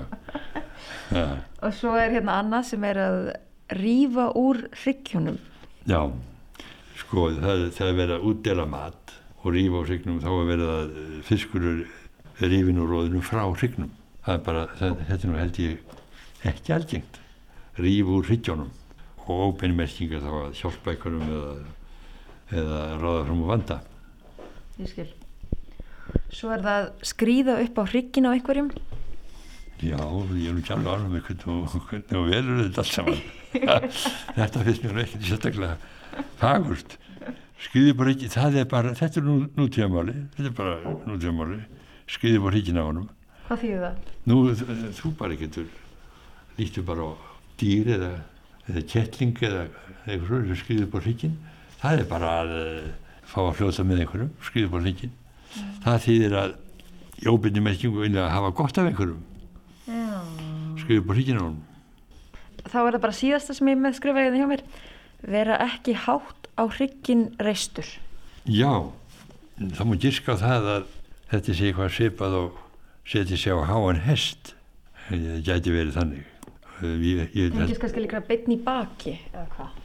[1.11, 1.27] já,
[1.65, 3.19] og svo er hérna annað sem er að
[3.79, 5.39] rífa úr hryggjónum.
[5.89, 6.01] Já
[6.99, 10.71] sko það, það er verið að útdela mat og rífa á hrygnum þá er verið
[10.73, 13.93] að eh, fiskur er rífin úr róðinu frá hrygnum
[14.25, 15.95] það er bara, það, þetta er nú held ég
[16.51, 17.19] ekki algengt.
[17.79, 18.69] Rífa úr hryggjónum
[19.29, 21.55] og ópenni merkinga þá að hjálpa einhverjum eða,
[22.59, 23.79] eða ráða fram úr vanda.
[24.79, 25.09] Ég skil
[26.33, 28.71] svo er það skrýða upp á hryggin á einhverjum
[29.79, 33.19] Já, ég er nú ekki alveg alveg með hvernig hvernig þú velur þetta allt saman.
[34.39, 35.77] þetta finnst mér ekkert sérstaklega
[36.41, 36.95] fagurt.
[37.63, 41.59] Skriði bara ekki, það er bara, þetta er nú, nútíðamáli, þetta er bara nútíðamáli,
[42.11, 43.07] skriði bara ekki á honum.
[43.47, 44.11] hvað þýðir það?
[44.31, 44.37] Nú,
[44.99, 45.71] þú- bara getur,
[46.59, 47.11] lítur bara á
[47.63, 48.11] dýr eða,
[48.67, 49.65] eða kettling eða
[50.09, 51.39] eitthvað sem skriði bara hrygginn.
[51.79, 52.93] Það er bara að uh,
[53.23, 54.87] fá að fljóta með einhverjum, skriði bara
[55.53, 55.79] hrygginn.
[55.85, 56.53] Það þýðir að
[57.19, 59.23] í óbyrni merkingu vilja að hafa gott af einhverjum,
[60.79, 61.65] skriði bara hrygginn á honum.
[62.69, 64.63] þá er það bara síðasta sem ég með skrifa hérna hjá mér
[65.25, 67.87] vera ekki hátt á hryggin reistur
[68.45, 68.87] Já,
[69.59, 70.87] það má giska á það að
[71.33, 72.57] þetta sé eitthvað svipað og
[73.09, 74.53] setja sig á háan hest.
[75.09, 76.25] Það gæti verið þannig.
[76.79, 79.77] Ég, ég, en ekki kannski líka beinn í baki eða hvað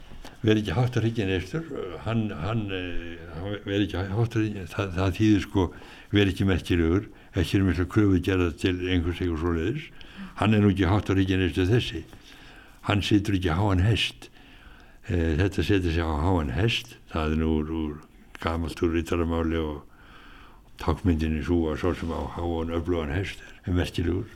[0.43, 1.69] verið ekki hátt að ríkja neistur
[2.05, 2.65] hann, eh, hann
[3.65, 5.67] verið ekki hátt að ríkja það, það þýðir sko
[6.11, 9.87] verið ekki merkilegur ekki er mikla kröfu gerða til einhvers eitthvað svoleiðis.
[10.39, 12.03] Hann er nú ekki hátt að ríkja neistur þessi.
[12.87, 14.29] Hann situr ekki háan hest.
[15.09, 16.95] E, þetta setur sig á háan hest.
[17.11, 17.97] Það er nú úr, úr
[18.39, 19.83] gamalt úr ríttaramáli og
[20.79, 24.31] tákmyndinni svo að svo sem á háan öflugan hest er merkilegur.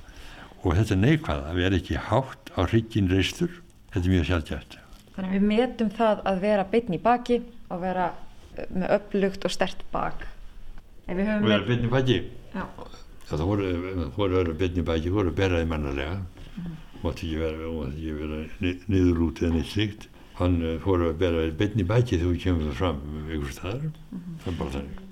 [0.59, 3.61] Og þetta neikvæða að vera ekki hátt á ríkin reistur
[3.93, 4.79] þetta er mjög sjálfgæft
[5.19, 8.09] þannig að við metum það að vera beinn í baki og vera
[8.55, 10.27] eh, með upplugt og stert bak.
[11.09, 12.19] Og vera byrni baki.
[12.53, 12.63] Já.
[13.29, 13.71] Það voru,
[14.15, 15.67] voru verið byrni baki, voru beraði
[16.99, 20.07] mátti ekki vera, mátti ekki vera ni- niður út eða neitt slíkt.
[20.39, 23.85] Hann uh, fór að beraði byrni baki þegar við kemum það fram einhvers staðar.
[24.43, 25.05] Það er bara þannig.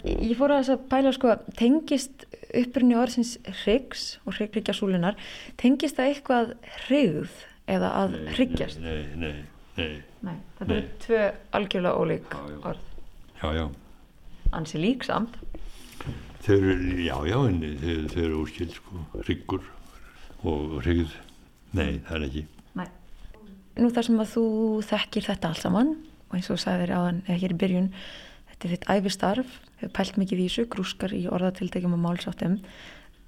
[0.00, 2.26] Ég fór að þess að pæla sko, tengist
[2.56, 5.18] upprunni orðsins hryggs og hryggríkjasúlunar,
[5.60, 6.54] tengist það eitthvað
[6.86, 7.34] hryggð
[7.76, 8.80] eða að Nei, hryggjast?
[8.82, 9.34] nei, nei,
[9.78, 9.90] nei,
[10.26, 11.20] Nei, þetta eru tvö
[11.56, 12.58] algjörlega ólík Já, já.
[12.70, 12.86] orð.
[13.42, 13.66] já, já
[14.58, 15.36] Ansi lík samt.
[16.42, 17.60] þau eru, já, já, en
[18.10, 19.62] þau, eru úrskild sko, hryggur
[20.42, 21.12] og hrygð
[21.76, 22.44] nei, það er ekki
[22.80, 22.88] Nei.
[23.80, 24.44] Nú þar sem að þú
[24.90, 25.92] þekkir þetta allt saman
[26.30, 27.88] og eins og sagðir áðan eða hér í byrjun,
[28.52, 32.58] þetta er þitt æfistarf, hefur pælt mikið í þessu, grúskar í orðatiltækjum og málsáttum.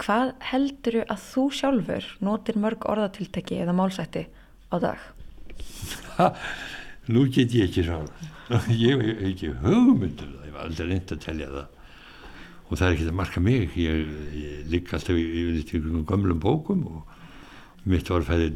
[0.03, 4.25] Hvað helduru að þú sjálfur notir mörg orðatiltæki eða málsætti
[4.75, 5.05] á dag?
[6.17, 6.33] Ha,
[7.13, 8.09] nú get ég ekki svar
[8.83, 11.79] ég hef ekki hugmyndur það, ég var aldrei reynd að telja það.
[12.67, 13.79] Og það er ekki að marka mig.
[13.79, 17.17] Ég, ég ligg alltaf í, í, í, í gömlum bókum og
[17.89, 18.53] mitt orðfæði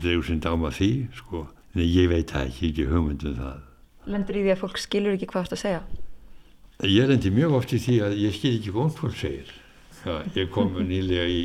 [0.00, 3.66] dregur sinn dáma því sko, en ég veit það ekki, ekki hugmyndum það.
[4.10, 5.82] Lendur í því að fólk skilur ekki hvað þú ert að segja?
[6.88, 9.50] ég rendi mjög oft í því að ég skil ekki hvað ungt fólk segir
[10.06, 11.42] ja, ég kom nýlega í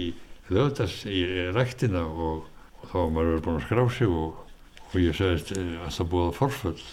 [0.53, 1.23] lögðast í
[1.55, 2.45] ræktina og,
[2.81, 4.43] og þá var maður búin að skrá sig og,
[4.91, 6.85] og ég segist eh, að það búið að forföll?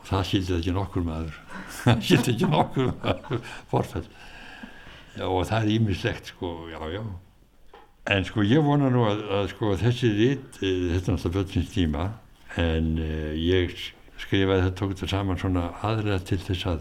[0.00, 1.34] Og það skildi ekki nokkur maður.
[1.80, 4.06] Það skildi ekki nokkur maður forföll.
[5.18, 7.02] Já, og það er ímislegt sko, já, já.
[8.14, 11.72] En sko ég vona nú að, að sko þessi rít, eh, þetta er náttúrulega börnins
[11.74, 12.06] tíma
[12.58, 13.74] en uh, ég
[14.20, 16.80] skrifaði þetta tók þetta saman svona aðra til þess að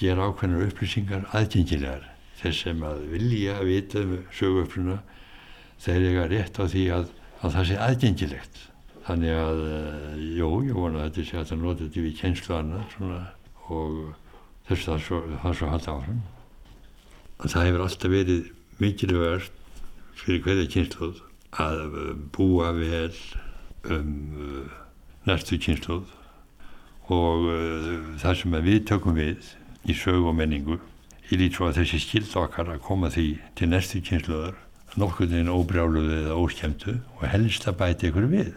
[0.00, 2.06] gera ákveðnar upplýsingar aðgengilegar
[2.40, 4.98] þess sem að vilja að vita um söguöfluna
[5.80, 7.06] þeir eiga rétt á því að,
[7.40, 8.60] að það sé aðgengilegt.
[9.06, 12.56] Þannig að uh, jú, ég vona að þetta sé að það nota þetta við kjenslu
[12.56, 13.20] annað svona,
[13.68, 13.96] og
[14.68, 15.22] þess að það svo,
[15.58, 16.20] svo halda áfram.
[17.40, 18.50] Að það hefur alltaf verið
[18.80, 19.56] mikilvægast
[20.20, 21.22] fyrir hverja kynsluð
[21.64, 23.14] að uh, búa vel
[23.90, 24.80] um uh,
[25.28, 26.16] næstu kynsluð
[27.10, 27.48] og
[28.22, 29.48] það sem við tökum við
[29.90, 30.76] í sög og menningu
[31.30, 33.26] ég lít svo að þessi skild okkar að koma því
[33.58, 34.56] til næstu kynsluðar
[34.98, 38.54] nokkur þinn óbrjáluðu eða óskemtu og helst að bæta ykkur við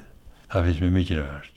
[0.49, 1.53] það finnst mér mikilvægast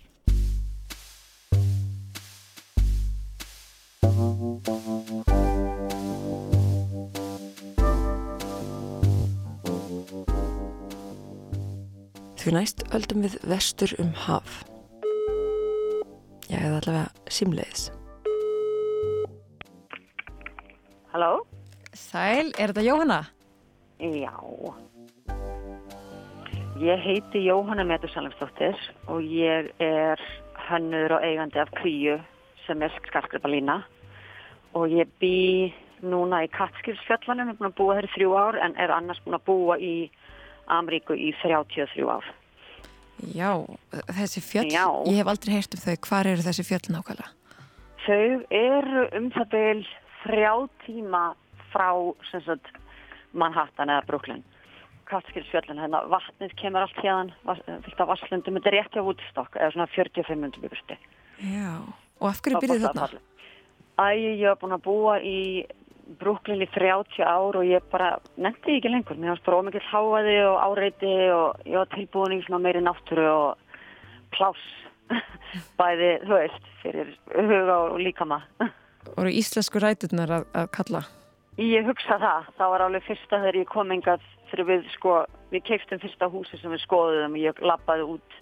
[12.46, 14.61] Því næst öldum við vestur um haf.
[16.46, 17.88] Já, eða allavega simleiðis.
[22.07, 23.19] Sæl, er þetta Jóhanna?
[23.99, 24.35] Já.
[26.79, 28.77] Ég heiti Jóhanna Metusalemsdóttir
[29.11, 30.21] og ég er
[30.69, 32.19] hönnur og eigandi af Kríu
[32.66, 33.81] sem er skarskreipalína
[34.77, 35.73] og ég bý
[36.05, 39.23] núna í Katskilsfjallanum, ég er búin að búa þær í þrjú ár en er annars
[39.25, 39.95] búin að búa í
[40.71, 42.29] Ameríku í 33 ár.
[43.33, 43.51] Já,
[44.12, 44.85] þessi fjöll, Já.
[45.09, 47.33] ég hef aldrei heyrt um þau, hvar eru þessi fjöll nákvæmlega?
[48.05, 49.87] Þau eru um það byl
[50.27, 50.53] þrjá
[50.85, 51.25] tíma
[51.72, 51.90] frá
[52.31, 52.72] sagt,
[53.37, 54.44] Manhattan eða Brooklyn.
[55.07, 57.31] Katskilsfjallin, hérna vatnið kemur allt hérðan,
[57.85, 60.98] fylgt af vasslundum, þetta er rétt hjá Woodstock, eða svona 45 minnum byggusti.
[61.46, 61.72] Já,
[62.18, 63.20] og af hverju byrjuð þarna?
[63.96, 65.38] Æ, ég hef búin að búa í
[66.20, 69.18] Brooklyn í 30 ár og ég bara nefndi ekki lengur.
[69.18, 73.26] Mér varst bara ómikið háaði og áreiti og ég var tilbúin í svona meiri náttúru
[73.26, 73.81] og
[74.37, 74.66] pláss.
[75.79, 78.40] Bæði, þú veist, fyrir huga og líkama.
[79.12, 81.02] Voru íslensku ræturnar að, að kalla?
[81.57, 82.49] Ég hugsa það.
[82.59, 85.21] Það var alveg fyrsta þegar ég kom engað fyrir við, sko,
[85.53, 88.37] við keiftum fyrsta húsi sem við skoðum og ég lappaði út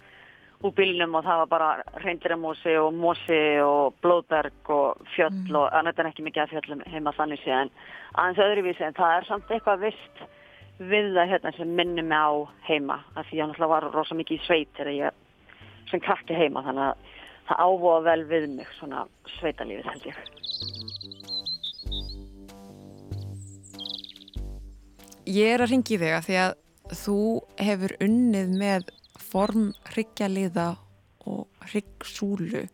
[0.64, 5.90] úr bílnum og það var bara reyndiramósi og mósi og blóðberg og fjöll og en
[5.90, 7.72] þetta er ekki mikið að fjöllum heima þannig séðan
[8.14, 10.24] aðeins öðruvísi en það er samt eitthvað vist
[10.78, 12.32] við það hérna sem minnir mig á
[12.70, 15.22] heima af því ég náttúrulega var rosa mikið í sveit þegar ég
[15.92, 20.93] sem krakki heima þannig að það ávoða vel við mig svona sveitalífið held ég.
[25.24, 26.54] Ég er að ringi þig að því að
[27.00, 27.18] þú
[27.64, 28.88] hefur unnið með
[29.24, 30.66] form hryggjaliða
[31.24, 32.66] og hryggsúlu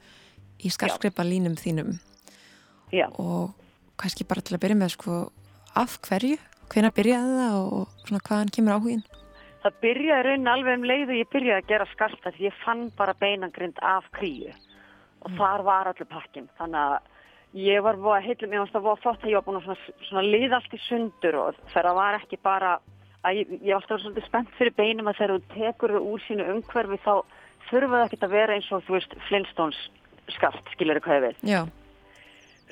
[0.61, 1.99] í skarskreipa línum þínum.
[2.91, 3.07] Já.
[3.23, 3.55] og
[4.01, 5.17] kannski bara til að byrja með sko
[5.79, 6.39] af hverju,
[6.73, 9.05] hvenær byrjaði það og svona hvaðan kemur áhugin?
[9.61, 12.83] Það byrjaði raunin alveg um leið og ég byrjaði að gera skarta því ég fann
[12.99, 14.51] bara beinangrind af kríu.
[15.21, 17.11] Og þar var allir pakkin þannig að
[17.57, 19.95] ég var að heilum, ég varst að var flott að ég var búin að svona,
[20.09, 22.77] svona liða allt í sundur og það var ekki bara
[23.27, 26.23] að ég, ég var alltaf svolítið spennt fyrir beinum að þegar þú tekur þau úr
[26.27, 27.15] sínu umhverfi þá
[27.71, 29.83] þurfa það ekki að vera eins og þú veist Flintstones
[30.37, 31.61] skart, skilur hvað ég við Já,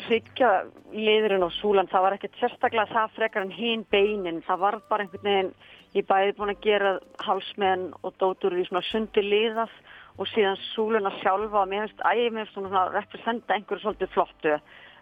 [0.07, 0.51] hryggja
[0.95, 5.05] liðurinn og súlan, það var ekkert sérstaklega það frekar en hinn beinin, það var bara
[5.05, 5.53] einhvern veginn,
[5.97, 6.93] ég bæði búin að gera
[7.25, 9.75] hálsmenn og dótur í svona sundi liðað
[10.19, 14.55] og síðan súluna sjálfa og mér finnst, æg, mér svona að representa einhverju svolítið flottu.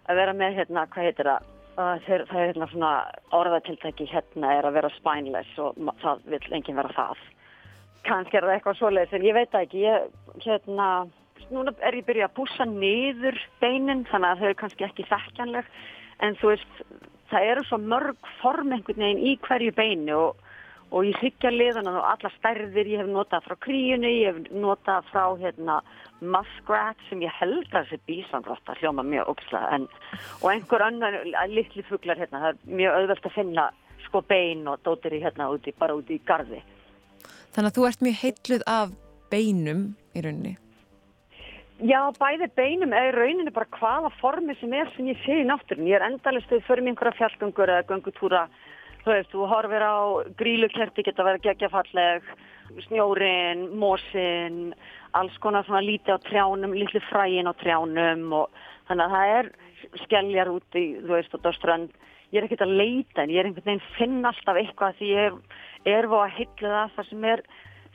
[0.07, 1.47] Að vera með hérna, hvað heitir það,
[2.05, 2.91] þeir, það er hérna svona
[3.37, 7.25] orðatiltæki hérna er að vera spineless og það vil enginn vera það.
[8.07, 10.07] Kannski er það eitthvað svoleiðis en ég veit ekki, ég,
[10.45, 10.87] hérna,
[11.51, 15.69] núna er ég byrjað að bússa niður beinin þannig að þau eru kannski ekki þekkjanleg
[16.25, 16.81] en þú veist,
[17.31, 20.37] það eru svo mörg form einhvern veginn í hverju beini og,
[20.91, 25.09] og ég hyggja liðan og alla stærðir ég hef notað frá kríunni, ég hef notað
[25.11, 25.81] frá hérna
[26.21, 29.89] muskrat sem ég held að þessi bísandrotta hljóma mjög ópslega en
[30.41, 31.19] og einhver annar
[31.51, 33.67] litli fuglar hérna, það er mjög auðvelt að finna
[34.07, 36.61] sko bein og dótir í hérna úti, bara úti í garði.
[37.53, 38.95] þannig að þú ert mjög heitluð af
[39.31, 39.83] beinum
[40.15, 40.55] í rauninni.
[41.77, 45.85] Já, bæði beinum í rauninni bara hvaða formi sem er sem ég sé í náttúrun.
[45.85, 48.47] Ég er endalist við fyrir mig einhverja fjallgöngur eða göngutúra.
[49.03, 49.97] Þú veist, þú horfir á
[50.39, 52.25] grílukerti geta verið geggjafalleg,
[52.87, 54.73] snjórin, mósin,
[55.17, 59.49] alls konar svona lítið á trjánum, litli fræin á trjánum og þannig að það er
[60.03, 61.95] skelljar úti, þú veist, út á strönd.
[62.33, 65.29] Ég er ekkert að leita en ég er einhvern veginn finn alltaf eitthvað því ég
[65.29, 65.39] er,
[65.87, 67.43] er á að hylla það það sem er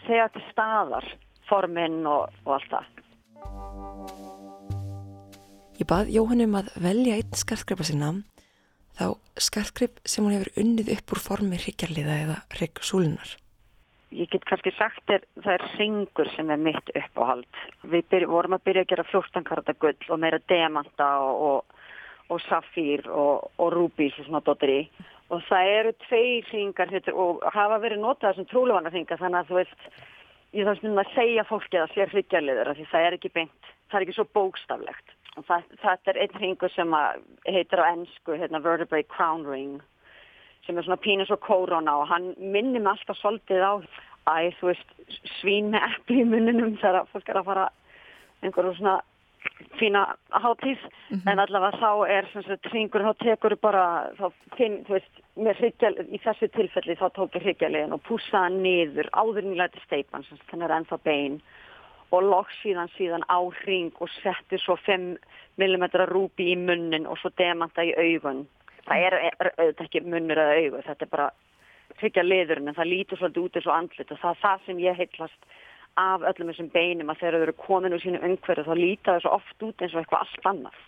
[0.07, 1.09] þegar til staðar,
[1.51, 2.91] formin og, og allt það.
[5.83, 8.15] Ég bað Jóhann um að velja einn skartgreipa sinna
[8.99, 9.07] þá
[9.41, 13.39] skartgreip sem hún hefur unnið upp úr formi hryggjarliða eða hryggsúlunar.
[14.13, 17.61] ég get kannski sagt þér, það er ringur sem er mitt uppáhald.
[17.83, 21.79] Við byrj, vorum að byrja að gera 14 karata gull og meira demanta og,
[22.29, 24.83] og, safír og, og rúbís og svona dóttir í.
[25.33, 26.43] Og það eru tvei
[26.77, 29.89] þetta, og hafa verið notað sem trúlefanna ringar þannig að þú veist,
[30.53, 33.33] ég þarf stundum að segja fólki að það sé hryggjarliður af því það er ekki
[33.33, 35.17] beint, það er ekki svo bókstaflegt.
[35.33, 39.79] Það, þetta er einn ringur sem að heitir á ennsku, hérna vertebrae crown ring
[40.67, 43.73] sem er svona pínus og kórona og hann minnir mig alltaf svolítið á
[44.29, 44.93] æ, þú veist,
[45.39, 47.65] svín með epli í munninum þegar fólk er að fara
[48.43, 49.01] einhverju svona
[49.81, 50.05] fína
[50.43, 50.79] hátíð,
[51.27, 53.85] en allavega þá er sem sagt hringur, þá tekur bara
[54.19, 54.29] þá
[54.59, 58.61] finn, þú veist, með hryggjar í þessu tilfelli þá tók ég hryggjarlegin og pússaði hann
[58.63, 61.41] niður áður en ég læti steipan sem sagt, þannig er ennþá bein
[62.13, 65.17] og loks síðan síðan á hring og setti svo 5
[65.57, 68.45] mm rúbi í munnin og svo demanta í augun.
[68.87, 71.29] Það er, auðvitað ekki munnur eða augu þetta er bara
[72.01, 74.81] tryggja liðurinn en það lítur svolítið út eins og andlit og það er það sem
[74.83, 75.53] ég heitlast
[76.01, 79.25] af öllum þessum beinum að þegar þau eru komin úr sínu umhverju þá líta þau
[79.25, 80.81] svo oft út eins og eitthvað allt annað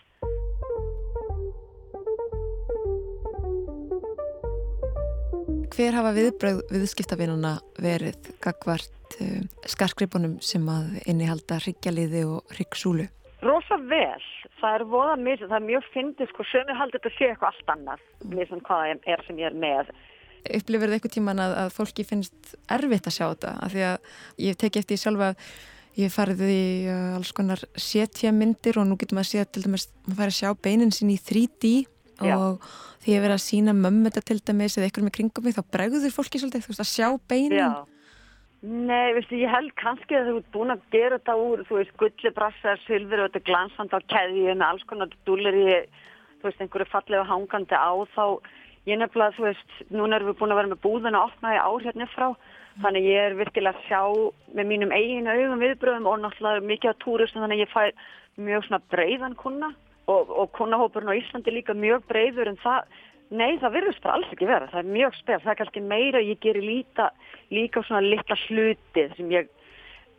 [5.75, 13.09] hver hafa viðbröð viðskiptavinuna verið gagvart uh, skarkripunum sem að innihalda hryggjaliði og hryggsúlu?
[13.45, 14.23] Rosa vel,
[14.61, 17.71] það er voða misið, það er mjög fyndið sko, sömur haldið þetta sé eitthvað allt
[17.75, 19.93] annað, misið hvað er sem ég er með.
[20.45, 23.55] Upplifir þið eitthvað tíman að, að fólki finnst erfitt að sjá þetta?
[23.65, 24.11] Af því að
[24.45, 25.49] ég teki eftir sjálfa að
[25.99, 29.65] ég farið í uh, alls konar setja myndir og nú getur maður að sé til
[29.67, 31.73] dæmis, maður fær að sjá beinin sín í 3D
[32.21, 32.37] og Já.
[33.03, 35.63] því að vera að sína mömmu þetta til dæmis eða eitthvað með kringum mig þá
[35.75, 37.59] bregður fólki svolítið, þú veist, að sjá beinin.
[37.59, 37.69] Já.
[38.65, 41.91] Nei, veistu, ég held kannski að þú ert búin að gera þetta úr, þú veist,
[42.01, 45.65] gullibrassar, sylfur og þetta glansand á keðju með alls konar dúlir í,
[46.39, 48.25] þú veist, einhverju fallega hangandi á þá,
[48.89, 52.09] ég nefnilega, þú veist, núna erum við búin að vera með búðuna opnaði ár hérna
[52.15, 52.27] frá,
[52.81, 54.01] þannig ég er virkilega að sjá
[54.57, 57.93] með mínum eiginu augum viðbröðum og náttúrulega mikið á túristum, þannig ég fær
[58.49, 59.75] mjög svona breiðan kuna
[60.07, 62.87] og, og kunahópurinn á Íslandi líka mjög breiður en það
[63.33, 64.67] Nei, það virðist bara alls ekki vera.
[64.69, 65.37] Það er mjög spil.
[65.41, 67.07] Það er kannski meira ég gerir líta,
[67.49, 69.49] líka svona litla hlutið sem ég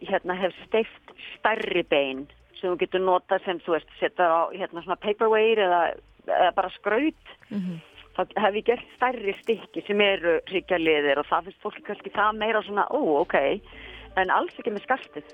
[0.02, 2.26] hérna, hef steift stærri bein
[2.56, 5.80] sem þú getur notað sem þú veist, setja á hérna, svona paperweight eða,
[6.26, 7.34] eða bara skraut.
[7.50, 7.78] Mm -hmm.
[8.16, 12.38] Það hef ég gert stærri stykki sem eru ríkjaliðir og það finnst fólki kannski það
[12.38, 13.34] meira svona, ó, ok,
[14.16, 15.24] en alls ekki með skartið.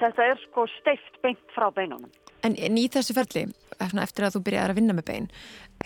[0.00, 2.10] Þetta er sko steift beint frá beinunum.
[2.42, 3.44] En, en í þessu ferli,
[3.78, 5.28] eftir að þú byrjar að vinna með bein,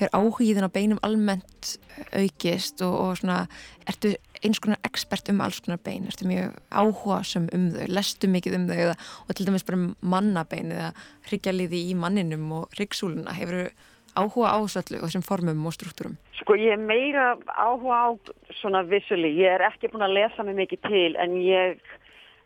[0.01, 1.75] er áhugíðin á beinum almennt
[2.17, 3.43] aukist og, og svona,
[3.89, 8.31] ertu eins konar expert um alls konar bein, ertu mjög áhuga sem um þau, lestu
[8.33, 8.97] mikið um þau eða,
[9.27, 10.95] og til dæmis bara um mannabein eða
[11.29, 13.69] hryggjarliði í manninum og hryggsúluna, hefur
[14.17, 16.17] áhuga á öllu og þessum formum og struktúrum?
[16.41, 18.09] Sko ég er meira áhuga á
[18.63, 21.81] svona vissuli, ég er ekki búin að lesa mig mikið til en ég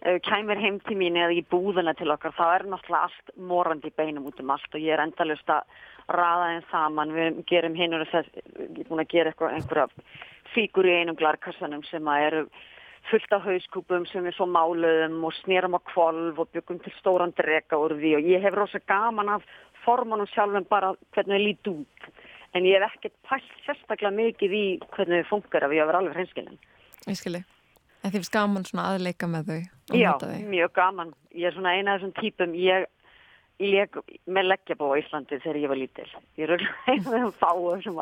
[0.00, 4.30] kæmur heim til mín eða í búðuna til okkar þá er náttúrulega allt morandi beinum
[4.30, 5.66] út um allt og ég er endalust að
[6.08, 9.88] raða þeim saman, við gerum hinn og þess, ég er búin að gera einhverja
[10.54, 12.42] fíkur í einum glarkassanum sem að eru
[13.10, 17.36] fullt af hauskúpum sem við svo máluðum og snýrum á kvolv og byggum til stóran
[17.36, 19.46] drega úr því og ég hef rosa gaman af
[19.84, 22.10] formanum sjálfum bara hvernig það líti út.
[22.54, 26.02] En ég hef ekkert pælt sérstaklega mikið í hvernig þau funkar af ég að vera
[26.02, 26.60] alveg hreinskilin.
[28.00, 30.38] En þið finnst gaman svona aðleika með þau Já, þau?
[30.48, 31.12] Mjög gaman.
[31.36, 32.86] Ég er svona eina af þessum típum, ég
[33.60, 36.06] leik með leggjabó á Íslandi þegar ég var lítil.
[36.40, 38.00] Ég er eina af þessum fáum sem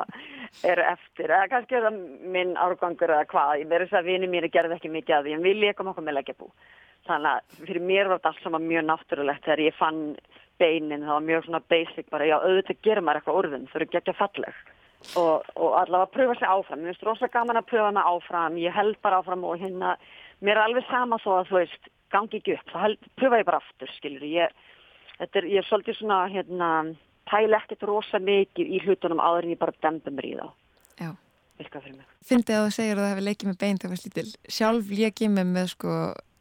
[0.71, 2.01] eru eftir, eða kannski er það
[2.37, 3.55] minn árgangur eða hvað.
[3.65, 6.07] Ég verður þess að vini mér gerði ekki mikið að því, en við leikum okkur
[6.07, 6.51] með leggjabó.
[7.09, 10.03] Þannig að fyrir mér var þetta allt saman mjög náttúrulegt þegar ég fann
[10.59, 13.89] beinin, það var mjög svona basic bara, já auðvitað gerir maður eitthvað orðin, þau eru
[13.89, 14.67] ekki að falleg
[15.17, 16.83] og, og allavega að pröfa sér áfram.
[16.83, 18.59] Mér finnst rosalega gaman að pröfa mig áfram.
[18.63, 19.95] Ég held bara áfram og hérna
[20.43, 23.61] mér er alveg sama þó að þú veist gangi ekki upp, þá pröfa ég bara
[23.61, 24.55] aftur skilur ég,
[25.19, 26.69] þetta er, ég er svolítið svona hérna,
[27.29, 30.47] tæla ekkert rosa mikið í hlutunum áður en ég bara demba mér í þá.
[31.03, 31.11] Já.
[31.59, 34.29] Fyndið að þú segir að það hefur leikið með bein þegar það var slítil,
[34.59, 35.95] sjálf leikið með með sko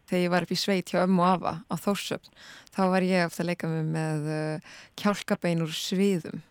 [0.07, 2.35] þegar ég var upp í sveit hjá ömmu afa á Þórsöfn,
[2.71, 6.43] þá var ég ofta að leika með með uh, kjálkabein úr sviðum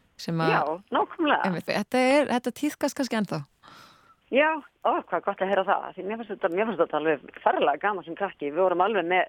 [0.51, 0.63] Já,
[0.95, 1.53] nákvæmlega.
[1.67, 3.43] Þetta, er, þetta týðkast kannski ennþá?
[4.35, 4.49] Já,
[4.83, 5.85] ó, hvað gott að heyra það.
[5.95, 8.51] Því mér finnst þetta, þetta alveg ferlega gaman sem krakki.
[8.51, 9.29] Við vorum alveg með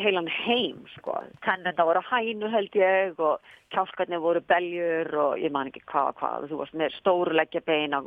[0.00, 1.18] heilan heim, sko.
[1.44, 3.44] Tennenda voru hænu held ég og
[3.74, 6.48] kjálkarnir voru beljur og ég man ekki hvað og hvað.
[6.50, 8.00] Þú varst með stóruleggja bein á,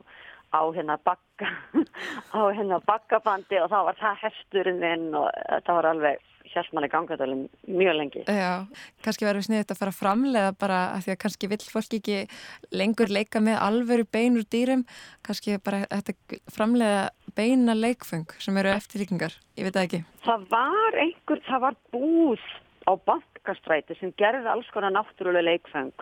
[0.49, 1.51] á hérna bakka,
[2.37, 6.89] á hérna bakkabandi og þá var það hesturinn þinn og þetta var alveg hjálp manni
[6.89, 7.27] ganga þetta
[7.69, 8.23] mjög lengi.
[8.25, 8.65] Já,
[9.05, 12.17] kannski verður sniðið að fara framlega bara að því að kannski vill fólk ekki
[12.81, 14.85] lengur leika með alveru bein úr dýrum,
[15.25, 17.03] kannski bara þetta framlega
[17.37, 20.01] beina leikfeng sem eru eftirlíkingar, ég veit það ekki.
[20.25, 22.49] Það var einhver, það var búð
[22.89, 25.93] á bankastræti sem gerði alls konar náttúrulega leikfeng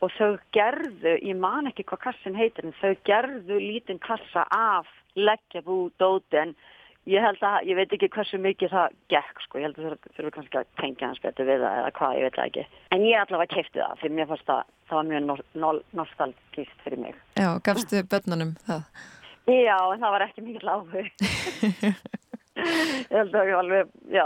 [0.00, 4.90] og þau gerðu, ég man ekki hvað kassin heitir en þau gerðu lítinn kassa af
[5.18, 6.54] leggjabú dóti en
[7.08, 10.16] Ég held að, ég veit ekki hversu mikið það gekk sko, ég held að það
[10.16, 12.64] þurfur kannski að tengja hans betur við það eða hvað, ég veit það ekki.
[12.92, 17.22] En ég allavega kefti það, fyrir mér fannst það, það var mjög nostalgíst fyrir mig.
[17.40, 18.82] Já, gafstu börnunum það?
[19.48, 21.10] Já, en það var ekki mikið lágur.
[23.08, 24.24] ég held að ég alveg, já,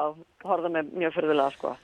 [0.48, 1.76] horfða mig mjög fyrirlega sko.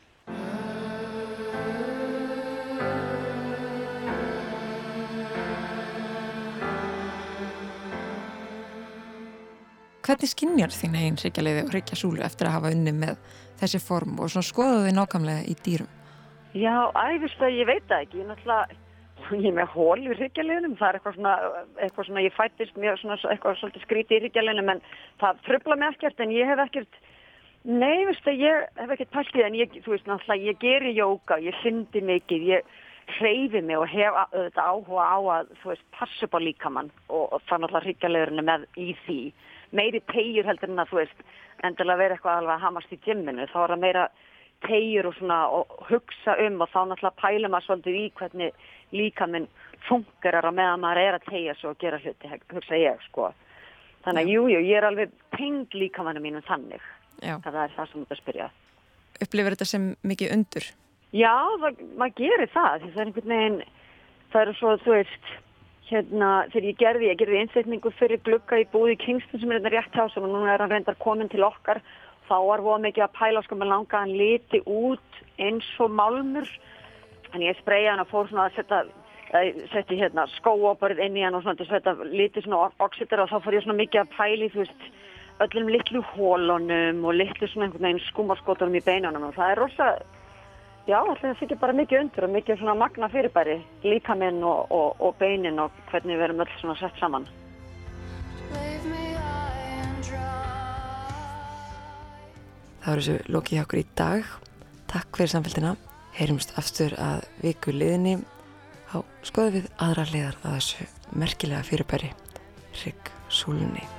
[10.08, 13.18] Hvernig skinnjar þín einn hryggjarleiði og hryggjasúlu eftir að hafa unni með
[13.60, 15.90] þessi form og svona skoða þau nákvæmlega í dýrum?
[16.56, 18.22] Já, æfist að ég veit það ekki.
[18.22, 18.78] Ég náttúrulega,
[19.34, 20.76] ég er með hól í hryggjarleiðinum.
[20.78, 21.34] Það er eitthvað svona,
[21.76, 24.80] eitthvað svona, ég fættist mjög svona, eitthvað svolítið skríti í hryggjarleiðinum en
[25.20, 26.98] það fröfla mig ekkert en ég hef ekkert,
[27.68, 30.62] nei, veist það, ég hef ekkert pælt í það en ég, þú veist náttúrulega, ég
[30.64, 32.72] gerir jóka, ég fyndi mikið, ég
[33.18, 37.28] hreyfi mig og hef auðvitað áhuga á að þú veist, passa upp á líkamann og,
[37.28, 39.20] og það náttúrulega hryggjalegurinn er með í því
[39.76, 41.22] meiri tegjur heldur en að þú veist
[41.66, 43.46] endilega vera eitthvað alveg að hamast í gymminu.
[43.50, 44.04] Þá er það meira
[44.66, 48.62] tegjur og svona og hugsa um og þá náttúrulega pæla maður svolítið í hvernig
[48.94, 49.48] líkaminn
[49.88, 53.30] fungerar á meðan maður er að tegja svo og gera hluti, hugsa ég sko.
[54.06, 56.82] Þannig að jújú, jú, ég er alveg tengd líkamannu mínum þannig.
[57.20, 58.50] Það er það sem þú að spyrja.
[59.18, 60.68] Upplifir þetta sem mikið undur?
[61.16, 63.60] Já, það, maður gerir það það er einhvern veginn
[64.32, 65.30] það eru svo, þú veist
[65.88, 69.74] hérna, þegar ég gerði, ég gerði einsetningu fyrir glugga í búði Kingston sem er þetta
[69.74, 71.80] rétt hjá sem núna er hann reyndar komin til okkar.
[72.28, 76.50] Þá var það mikið að pæla sko með langa hann liti út eins og málmur.
[77.32, 78.84] En ég spreyja hann og fór svona að setja
[79.72, 83.28] setti hérna skóoparið inn í hann og svona til að setja liti svona oxyter og
[83.32, 84.86] þá fór ég svona mikið að pæli þú veist
[85.44, 89.28] öllum litlu hólunum og litlu svona einhvern veginn skúmarskotunum í beinunum.
[89.28, 89.90] Og það er rosa
[90.88, 95.18] Já, það fyrir bara mikið undur og mikið svona magna fyrirbæri, líkaminn og, og, og
[95.20, 97.26] beinin og hvernig við erum öll svona sett saman.
[102.80, 104.32] Það voru þessu lokið hjá okkur í dag.
[104.88, 105.74] Takk fyrir samfélgina.
[106.16, 108.16] Heyrumst aftur að viku liðinni
[108.88, 112.14] á skoðu við aðra liðar að þessu merkilega fyrirbæri
[112.80, 113.97] Rygg Súlunni.